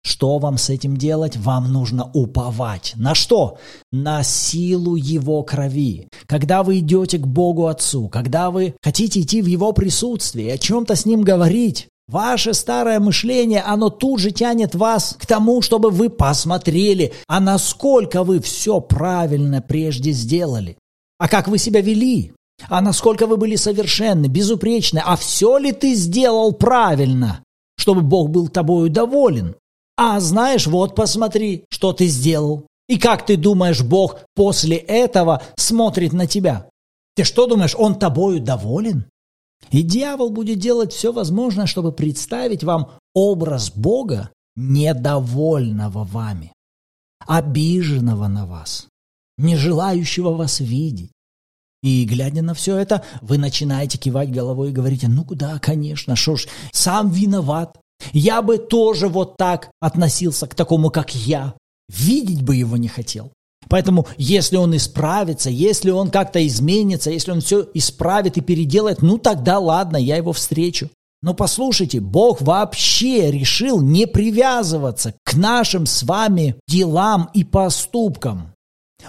Что 0.05 0.37
вам 0.37 0.59
с 0.59 0.69
этим 0.69 0.97
делать? 0.97 1.35
Вам 1.35 1.73
нужно 1.73 2.07
уповать. 2.13 2.93
На 2.95 3.15
что? 3.15 3.57
На 3.91 4.21
силу 4.21 4.95
Его 4.95 5.41
крови. 5.41 6.07
Когда 6.27 6.61
вы 6.61 6.77
идете 6.77 7.17
к 7.17 7.25
Богу 7.25 7.65
Отцу, 7.65 8.07
когда 8.07 8.51
вы 8.51 8.75
хотите 8.83 9.21
идти 9.21 9.41
в 9.41 9.47
Его 9.47 9.73
присутствие, 9.73 10.53
о 10.53 10.57
чем-то 10.59 10.95
с 10.95 11.07
Ним 11.07 11.23
говорить, 11.23 11.87
Ваше 12.07 12.53
старое 12.53 12.99
мышление, 12.99 13.61
оно 13.61 13.89
тут 13.89 14.19
же 14.19 14.29
тянет 14.29 14.75
вас 14.75 15.15
к 15.19 15.25
тому, 15.25 15.63
чтобы 15.63 15.89
вы 15.89 16.11
посмотрели, 16.11 17.13
а 17.27 17.39
насколько 17.39 18.23
вы 18.23 18.39
все 18.39 18.79
правильно 18.79 19.59
прежде 19.59 20.11
сделали, 20.11 20.77
а 21.17 21.27
как 21.27 21.47
вы 21.47 21.57
себя 21.57 21.81
вели, 21.81 22.31
а 22.69 22.79
насколько 22.81 23.25
вы 23.25 23.37
были 23.37 23.55
совершенны, 23.55 24.27
безупречны, 24.27 25.01
а 25.03 25.15
все 25.15 25.57
ли 25.57 25.71
ты 25.71 25.95
сделал 25.95 26.53
правильно, 26.53 27.41
чтобы 27.75 28.01
Бог 28.01 28.29
был 28.29 28.49
тобою 28.49 28.91
доволен. 28.91 29.55
А 29.97 30.19
знаешь, 30.19 30.67
вот 30.67 30.95
посмотри, 30.95 31.65
что 31.69 31.93
ты 31.93 32.07
сделал. 32.07 32.67
И 32.87 32.97
как 32.97 33.25
ты 33.25 33.37
думаешь, 33.37 33.81
Бог 33.81 34.19
после 34.35 34.77
этого 34.77 35.41
смотрит 35.55 36.13
на 36.13 36.27
тебя? 36.27 36.69
Ты 37.15 37.23
что 37.23 37.47
думаешь, 37.47 37.75
Он 37.77 37.97
тобою 37.97 38.41
доволен? 38.41 39.05
И 39.71 39.81
дьявол 39.81 40.29
будет 40.29 40.59
делать 40.59 40.93
все 40.93 41.11
возможное, 41.11 41.65
чтобы 41.65 41.91
представить 41.91 42.63
вам 42.63 42.91
образ 43.13 43.71
Бога, 43.71 44.31
недовольного 44.55 46.03
вами, 46.03 46.53
обиженного 47.25 48.27
на 48.27 48.45
вас, 48.45 48.87
не 49.37 49.55
желающего 49.55 50.31
вас 50.31 50.59
видеть. 50.59 51.11
И 51.83 52.05
глядя 52.05 52.41
на 52.41 52.53
все 52.53 52.77
это, 52.77 53.03
вы 53.21 53.37
начинаете 53.37 53.97
кивать 53.97 54.31
головой 54.31 54.69
и 54.69 54.73
говорите, 54.73 55.07
ну 55.07 55.23
куда, 55.23 55.59
конечно, 55.59 56.15
что 56.15 56.35
ж, 56.35 56.47
сам 56.71 57.11
виноват. 57.11 57.77
Я 58.13 58.41
бы 58.41 58.57
тоже 58.57 59.07
вот 59.07 59.37
так 59.37 59.69
относился 59.79 60.47
к 60.47 60.55
такому, 60.55 60.89
как 60.89 61.13
я. 61.15 61.53
Видеть 61.89 62.43
бы 62.43 62.55
его 62.55 62.77
не 62.77 62.87
хотел. 62.87 63.31
Поэтому, 63.69 64.07
если 64.17 64.57
он 64.57 64.75
исправится, 64.75 65.49
если 65.49 65.89
он 65.89 66.11
как-то 66.11 66.45
изменится, 66.45 67.09
если 67.09 67.31
он 67.31 67.41
все 67.41 67.67
исправит 67.73 68.37
и 68.37 68.41
переделает, 68.41 69.01
ну 69.01 69.17
тогда 69.17 69.59
ладно, 69.59 69.97
я 69.97 70.17
его 70.17 70.33
встречу. 70.33 70.89
Но 71.21 71.33
послушайте, 71.33 71.99
Бог 71.99 72.41
вообще 72.41 73.31
решил 73.31 73.81
не 73.81 74.05
привязываться 74.05 75.15
к 75.23 75.33
нашим 75.33 75.87
с 75.87 76.03
вами 76.03 76.55
делам 76.67 77.29
и 77.33 77.43
поступкам. 77.43 78.53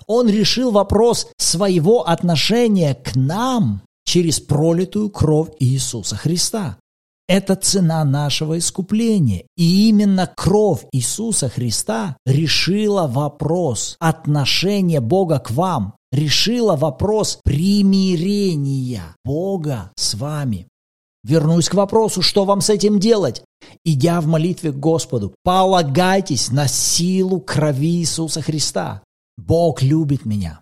Он 0.06 0.28
решил 0.28 0.70
вопрос 0.70 1.28
своего 1.36 2.08
отношения 2.08 2.94
к 2.94 3.16
нам 3.16 3.82
через 4.04 4.40
пролитую 4.40 5.10
кровь 5.10 5.50
Иисуса 5.58 6.16
Христа. 6.16 6.78
Это 7.28 7.56
цена 7.56 8.04
нашего 8.04 8.58
искупления. 8.58 9.44
И 9.56 9.88
именно 9.88 10.32
кровь 10.36 10.86
Иисуса 10.92 11.48
Христа 11.48 12.16
решила 12.24 13.08
вопрос 13.08 13.96
отношения 13.98 15.00
Бога 15.00 15.40
к 15.40 15.50
вам, 15.50 15.96
решила 16.12 16.76
вопрос 16.76 17.40
примирения 17.42 19.16
Бога 19.24 19.90
с 19.96 20.14
вами. 20.14 20.68
Вернусь 21.24 21.68
к 21.68 21.74
вопросу, 21.74 22.22
что 22.22 22.44
вам 22.44 22.60
с 22.60 22.70
этим 22.70 23.00
делать? 23.00 23.42
Идя 23.84 24.20
в 24.20 24.26
молитве 24.26 24.70
к 24.70 24.76
Господу, 24.76 25.34
полагайтесь 25.42 26.52
на 26.52 26.68
силу 26.68 27.40
крови 27.40 27.96
Иисуса 27.98 28.40
Христа. 28.40 29.02
Бог 29.36 29.82
любит 29.82 30.24
меня. 30.24 30.60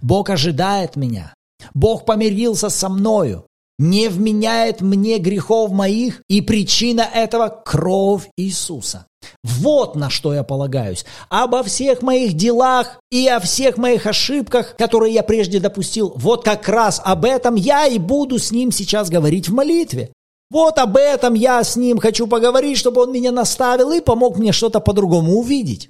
Бог 0.00 0.30
ожидает 0.30 0.96
меня. 0.96 1.34
Бог 1.74 2.06
помирился 2.06 2.70
со 2.70 2.88
мною 2.88 3.46
не 3.78 4.08
вменяет 4.08 4.80
мне 4.80 5.18
грехов 5.18 5.70
моих, 5.70 6.22
и 6.28 6.40
причина 6.40 7.02
этого– 7.02 7.48
кровь 7.64 8.28
Иисуса. 8.36 9.06
Вот 9.42 9.96
на 9.96 10.08
что 10.10 10.32
я 10.32 10.44
полагаюсь. 10.44 11.04
Обо 11.28 11.62
всех 11.62 12.02
моих 12.02 12.34
делах 12.34 13.00
и 13.10 13.26
о 13.28 13.40
всех 13.40 13.76
моих 13.76 14.06
ошибках, 14.06 14.76
которые 14.76 15.14
я 15.14 15.22
прежде 15.22 15.60
допустил, 15.60 16.12
вот 16.16 16.44
как 16.44 16.68
раз 16.68 17.00
об 17.04 17.24
этом 17.24 17.54
я 17.54 17.86
и 17.86 17.98
буду 17.98 18.38
с 18.38 18.50
ним 18.50 18.70
сейчас 18.72 19.10
говорить 19.10 19.48
в 19.48 19.54
молитве. 19.54 20.12
Вот 20.50 20.78
об 20.78 20.96
этом 20.96 21.34
я 21.34 21.62
с 21.62 21.76
ним 21.76 21.98
хочу 21.98 22.28
поговорить, 22.28 22.78
чтобы 22.78 23.02
он 23.02 23.12
меня 23.12 23.32
наставил 23.32 23.90
и 23.90 24.00
помог 24.00 24.38
мне 24.38 24.52
что-то 24.52 24.80
по-другому 24.80 25.38
увидеть. 25.38 25.88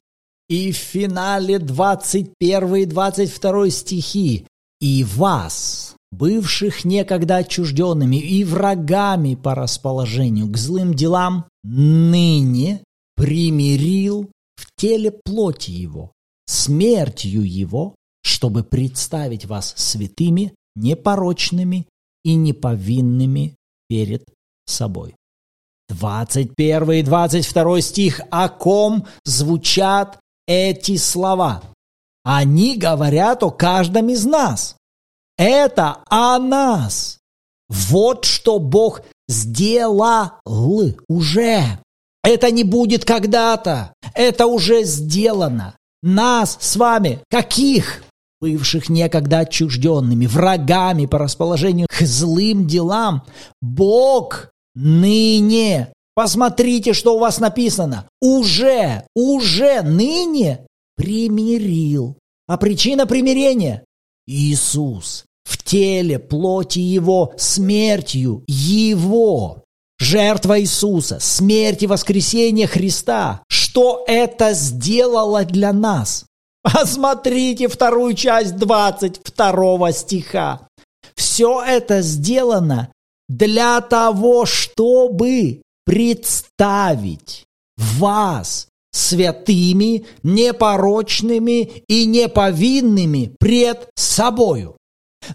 И 0.49 0.73
в 0.73 0.77
финале 0.77 1.59
21 1.59 2.75
и 2.77 2.85
22 2.87 3.71
стихи 3.71 4.47
«И 4.81 5.05
вас, 5.05 5.96
бывших 6.17 6.85
некогда 6.85 7.39
отчужденными 7.39 8.17
и 8.17 8.45
врагами 8.45 9.35
по 9.35 9.55
расположению 9.55 10.49
к 10.49 10.57
злым 10.57 10.95
делам, 10.95 11.47
ныне 11.63 12.83
примирил 13.17 14.31
в 14.57 14.67
теле 14.77 15.11
плоти 15.11 15.71
его, 15.71 16.13
смертью 16.47 17.43
его, 17.43 17.95
чтобы 18.23 18.65
представить 18.65 19.47
вас 19.47 19.75
святыми, 19.77 20.55
непорочными 20.75 21.87
и 22.25 22.35
неповинными 22.35 23.55
перед 23.89 24.25
собой. 24.67 25.15
21 25.89 26.93
и 26.93 27.03
22 27.03 27.81
стих, 27.81 28.21
о 28.31 28.49
ком 28.49 29.07
звучат 29.25 30.19
эти 30.47 30.97
слова. 30.97 31.63
Они 32.25 32.77
говорят 32.77 33.43
о 33.45 33.51
каждом 33.51 34.09
из 34.09 34.25
нас. 34.25 34.77
Это 35.39 35.99
о 36.09 36.39
нас. 36.39 37.19
Вот 37.69 38.25
что 38.25 38.59
Бог 38.59 39.03
сделал 39.29 40.33
уже. 41.09 41.81
Это 42.23 42.51
не 42.51 42.65
будет 42.65 43.05
когда-то. 43.05 43.93
Это 44.15 44.47
уже 44.47 44.85
сделано. 44.85 45.77
Нас 46.03 46.57
с 46.61 46.77
вами, 46.77 47.21
каких? 47.31 48.05
Бывших 48.41 48.89
некогда 48.89 49.41
отчужденными, 49.41 50.27
врагами 50.27 51.07
по 51.07 51.19
расположению 51.19 51.87
к 51.89 52.01
злым 52.03 52.67
делам. 52.67 53.25
Бог 53.61 54.51
ныне. 54.75 55.93
Посмотрите, 56.15 56.93
что 56.93 57.17
у 57.17 57.19
вас 57.19 57.41
написано. 57.41 58.09
Уже, 58.21 59.05
уже 59.15 59.83
ныне 59.83 60.67
примирил. 60.97 62.17
А 62.47 62.57
причина 62.57 63.07
примирения 63.07 63.85
Иисус 64.27 65.26
в 65.47 65.63
теле 65.63 66.19
плоти 66.19 66.81
Его 66.81 67.33
смертью 67.37 68.43
Его. 68.49 69.63
Жертва 69.99 70.61
Иисуса, 70.61 71.19
смерть 71.21 71.83
и 71.83 71.87
воскресение 71.87 72.67
Христа. 72.67 73.43
Что 73.49 74.05
это 74.07 74.53
сделало 74.53 75.45
для 75.45 75.73
нас? 75.73 76.27
Посмотрите 76.63 77.69
вторую 77.69 78.15
часть 78.15 78.57
22 78.57 79.93
стиха. 79.93 80.69
Все 81.15 81.63
это 81.63 82.03
сделано 82.03 82.93
для 83.29 83.81
того, 83.81 84.45
чтобы 84.45 85.63
представить 85.87 87.45
вас 87.77 88.67
святыми, 88.93 90.07
непорочными 90.23 91.83
и 91.89 92.05
неповинными 92.05 93.33
пред 93.39 93.89
собою. 93.95 94.77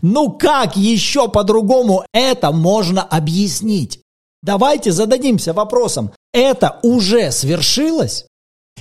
Ну 0.01 0.31
как 0.31 0.75
еще 0.75 1.29
по-другому 1.29 2.03
это 2.13 2.51
можно 2.51 3.03
объяснить? 3.03 4.01
Давайте 4.43 4.91
зададимся 4.91 5.53
вопросом, 5.53 6.11
это 6.33 6.79
уже 6.83 7.31
свершилось? 7.31 8.25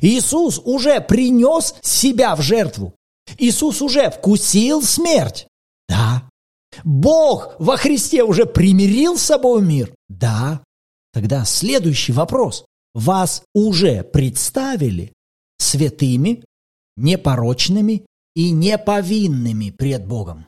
Иисус 0.01 0.61
уже 0.65 1.01
принес 1.01 1.75
себя 1.83 2.35
в 2.35 2.41
жертву. 2.41 2.95
Иисус 3.39 3.83
уже 3.83 4.11
вкусил 4.11 4.83
смерть. 4.83 5.47
Да. 5.89 6.29
Бог 6.85 7.57
во 7.59 7.77
Христе 7.77 8.23
уже 8.23 8.47
примирил 8.47 9.19
с 9.19 9.23
собой 9.23 9.63
мир. 9.63 9.93
Да. 10.09 10.63
Тогда 11.13 11.45
следующий 11.45 12.13
вопрос. 12.13 12.65
Вас 12.95 13.43
уже 13.55 14.03
представили 14.03 15.13
святыми, 15.59 16.45
непорочными 16.97 18.07
и 18.35 18.51
неповинными 18.51 19.71
пред 19.71 20.07
Богом. 20.07 20.47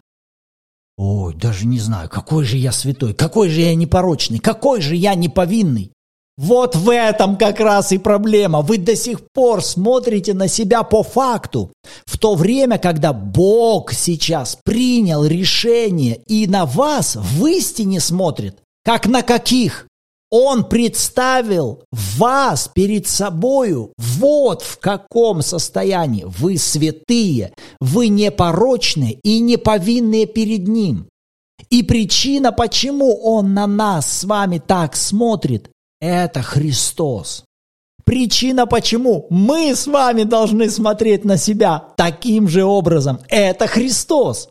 Ой, 0.98 1.34
даже 1.34 1.66
не 1.66 1.78
знаю, 1.78 2.08
какой 2.08 2.44
же 2.44 2.56
я 2.56 2.72
святой, 2.72 3.14
какой 3.14 3.48
же 3.48 3.60
я 3.60 3.74
непорочный, 3.74 4.38
какой 4.38 4.80
же 4.80 4.94
я 4.94 5.14
неповинный. 5.14 5.92
Вот 6.38 6.76
в 6.76 6.90
этом 6.90 7.36
как 7.36 7.60
раз 7.60 7.92
и 7.92 7.98
проблема. 7.98 8.62
Вы 8.62 8.78
до 8.78 8.96
сих 8.96 9.20
пор 9.32 9.62
смотрите 9.62 10.32
на 10.32 10.48
себя 10.48 10.82
по 10.82 11.02
факту, 11.02 11.72
в 12.06 12.18
то 12.18 12.34
время, 12.34 12.78
когда 12.78 13.12
Бог 13.12 13.92
сейчас 13.92 14.58
принял 14.64 15.24
решение 15.24 16.20
и 16.26 16.46
на 16.46 16.64
вас 16.64 17.16
в 17.16 17.46
истине 17.46 18.00
смотрит, 18.00 18.58
как 18.84 19.06
на 19.06 19.22
каких? 19.22 19.86
Он 20.34 20.64
представил 20.64 21.84
вас 21.92 22.70
перед 22.72 23.06
собою. 23.06 23.92
Вот 23.98 24.62
в 24.62 24.78
каком 24.78 25.42
состоянии. 25.42 26.24
Вы 26.26 26.56
святые, 26.56 27.52
вы 27.80 28.08
непорочные 28.08 29.18
и 29.22 29.40
неповинные 29.40 30.24
перед 30.24 30.66
Ним. 30.66 31.06
И 31.68 31.82
причина, 31.82 32.50
почему 32.50 33.14
Он 33.22 33.52
на 33.52 33.66
нас 33.66 34.10
с 34.10 34.24
вами 34.24 34.58
так 34.58 34.96
смотрит, 34.96 35.70
это 36.00 36.40
Христос. 36.40 37.44
Причина, 38.04 38.66
почему 38.66 39.26
мы 39.28 39.76
с 39.76 39.86
вами 39.86 40.22
должны 40.22 40.70
смотреть 40.70 41.26
на 41.26 41.36
себя 41.36 41.84
таким 41.98 42.48
же 42.48 42.64
образом, 42.64 43.20
это 43.28 43.66
Христос. 43.66 44.48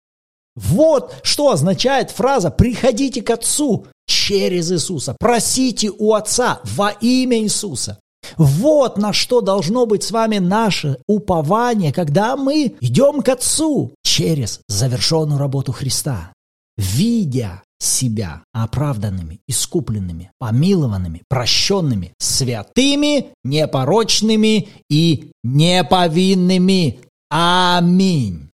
Вот 0.55 1.15
что 1.23 1.49
означает 1.49 2.11
фраза 2.11 2.51
«приходите 2.51 3.23
к 3.23 3.29
Отцу» 3.31 3.87
через 4.11 4.71
Иисуса. 4.71 5.15
Просите 5.19 5.89
у 5.89 6.13
Отца 6.13 6.61
во 6.63 6.89
имя 6.89 7.39
Иисуса. 7.39 7.99
Вот 8.37 8.97
на 8.97 9.13
что 9.13 9.41
должно 9.41 9.85
быть 9.85 10.03
с 10.03 10.11
вами 10.11 10.37
наше 10.37 10.97
упование, 11.07 11.91
когда 11.91 12.37
мы 12.37 12.75
идем 12.79 13.21
к 13.21 13.29
Отцу 13.29 13.91
через 14.03 14.61
завершенную 14.67 15.39
работу 15.39 15.71
Христа, 15.71 16.33
видя 16.77 17.63
себя 17.79 18.43
оправданными, 18.53 19.39
искупленными, 19.47 20.31
помилованными, 20.37 21.23
прощенными, 21.27 22.13
святыми, 22.19 23.33
непорочными 23.43 24.69
и 24.89 25.31
неповинными. 25.43 26.99
Аминь. 27.29 28.49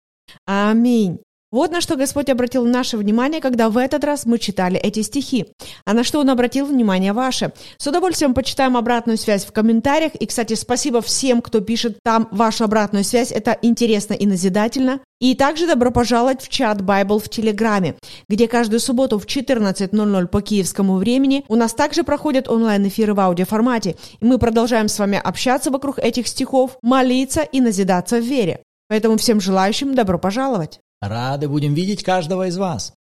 Аминь. 0.46 1.20
Вот 1.54 1.70
на 1.70 1.80
что 1.80 1.94
Господь 1.94 2.30
обратил 2.30 2.64
наше 2.66 2.96
внимание, 2.96 3.40
когда 3.40 3.70
в 3.70 3.78
этот 3.78 4.02
раз 4.02 4.26
мы 4.26 4.40
читали 4.40 4.76
эти 4.76 5.02
стихи. 5.02 5.46
А 5.86 5.94
на 5.94 6.02
что 6.02 6.18
Он 6.18 6.28
обратил 6.30 6.66
внимание 6.66 7.12
ваше. 7.12 7.52
С 7.78 7.86
удовольствием 7.86 8.34
почитаем 8.34 8.76
обратную 8.76 9.16
связь 9.16 9.44
в 9.44 9.52
комментариях. 9.52 10.16
И, 10.16 10.26
кстати, 10.26 10.54
спасибо 10.54 11.00
всем, 11.00 11.40
кто 11.40 11.60
пишет 11.60 12.00
там 12.02 12.26
вашу 12.32 12.64
обратную 12.64 13.04
связь. 13.04 13.30
Это 13.30 13.56
интересно 13.62 14.14
и 14.14 14.26
назидательно. 14.26 14.98
И 15.20 15.36
также 15.36 15.68
добро 15.68 15.92
пожаловать 15.92 16.42
в 16.42 16.48
чат 16.48 16.80
Bible 16.80 17.20
в 17.20 17.28
Телеграме, 17.28 17.94
где 18.28 18.48
каждую 18.48 18.80
субботу 18.80 19.20
в 19.20 19.24
14.00 19.24 20.26
по 20.26 20.42
киевскому 20.42 20.96
времени 20.96 21.44
у 21.46 21.54
нас 21.54 21.72
также 21.72 22.02
проходят 22.02 22.48
онлайн-эфиры 22.48 23.14
в 23.14 23.20
аудиоформате. 23.20 23.94
И 24.20 24.24
мы 24.24 24.38
продолжаем 24.38 24.88
с 24.88 24.98
вами 24.98 25.20
общаться 25.22 25.70
вокруг 25.70 26.00
этих 26.00 26.26
стихов, 26.26 26.76
молиться 26.82 27.42
и 27.42 27.60
назидаться 27.60 28.16
в 28.16 28.24
вере. 28.24 28.64
Поэтому 28.88 29.18
всем 29.18 29.40
желающим 29.40 29.94
добро 29.94 30.18
пожаловать. 30.18 30.80
Рады 31.08 31.48
будем 31.48 31.74
видеть 31.74 32.02
каждого 32.02 32.48
из 32.48 32.56
вас. 32.56 32.92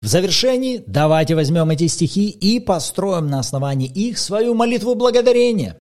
В 0.00 0.06
завершении 0.06 0.82
давайте 0.86 1.34
возьмем 1.34 1.70
эти 1.70 1.86
стихи 1.86 2.28
и 2.28 2.60
построим 2.60 3.28
на 3.28 3.38
основании 3.38 3.88
их 3.88 4.18
свою 4.18 4.54
молитву 4.54 4.94
благодарения. 4.94 5.78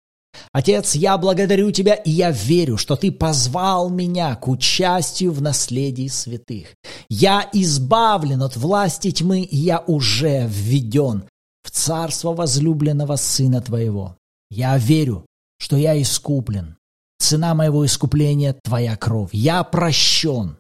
Отец, 0.53 0.95
я 0.95 1.19
благодарю 1.19 1.71
Тебя, 1.71 1.95
и 1.95 2.11
я 2.11 2.31
верю, 2.31 2.77
что 2.77 2.97
Ты 2.97 3.11
позвал 3.11 3.91
меня 3.91 4.35
к 4.37 4.49
участию 4.49 5.33
в 5.33 5.43
наследии 5.43 6.09
святых. 6.09 6.75
Я 7.09 7.49
избавлен 7.53 8.43
от 8.43 8.57
власти 8.57 9.11
тьмы, 9.11 9.43
и 9.43 9.57
я 9.57 9.83
уже 9.87 10.47
введен 10.49 11.25
в 11.63 11.71
царство 11.71 12.33
возлюбленного 12.33 13.17
Сына 13.17 13.61
Твоего. 13.61 14.17
Я 14.51 14.77
верю, 14.77 15.27
что 15.59 15.77
я 15.77 16.01
искуплен. 16.01 16.77
Цена 17.19 17.55
моего 17.55 17.85
искупления– 17.87 18.55
Твоя 18.63 18.97
кровь. 18.97 19.31
Я 19.33 19.65
прощен 19.65 20.57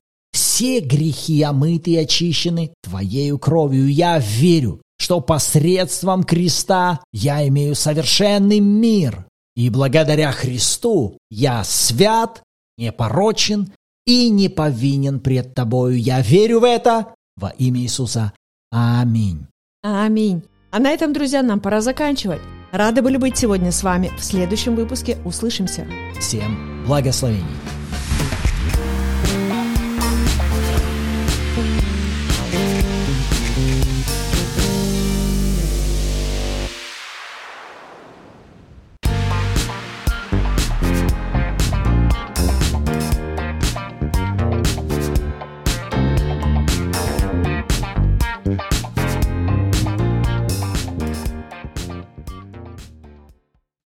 все 0.55 0.79
грехи 0.79 1.43
омыты 1.43 1.91
и 1.91 1.97
очищены 1.97 2.73
Твоею 2.81 3.41
кровью. 3.41 3.89
Я 3.89 4.21
верю, 4.21 4.81
что 5.01 5.21
посредством 5.21 6.23
креста 6.23 7.01
я 7.13 7.47
имею 7.49 7.75
совершенный 7.75 8.61
мир. 8.61 9.27
И 9.57 9.69
благодаря 9.69 10.31
Христу 10.31 11.19
я 11.29 11.65
свят, 11.65 12.41
непорочен 12.79 13.73
и 14.07 14.31
не 14.31 14.49
повинен 14.49 15.19
пред 15.19 15.55
Тобою. 15.55 15.99
Я 15.99 16.21
верю 16.21 16.61
в 16.61 16.65
это 16.65 17.15
во 17.37 17.49
имя 17.49 17.81
Иисуса. 17.81 18.33
Аминь. 18.71 19.49
Аминь. 19.83 20.45
А 20.71 20.79
на 20.79 20.93
этом, 20.93 21.13
друзья, 21.13 21.43
нам 21.43 21.59
пора 21.59 21.81
заканчивать. 21.81 22.41
Рады 22.71 23.03
были 23.03 23.17
быть 23.17 23.37
сегодня 23.37 23.73
с 23.73 23.83
вами. 23.83 24.13
В 24.17 24.23
следующем 24.23 24.77
выпуске 24.77 25.19
услышимся. 25.25 25.85
Всем 26.21 26.85
благословений. 26.87 27.43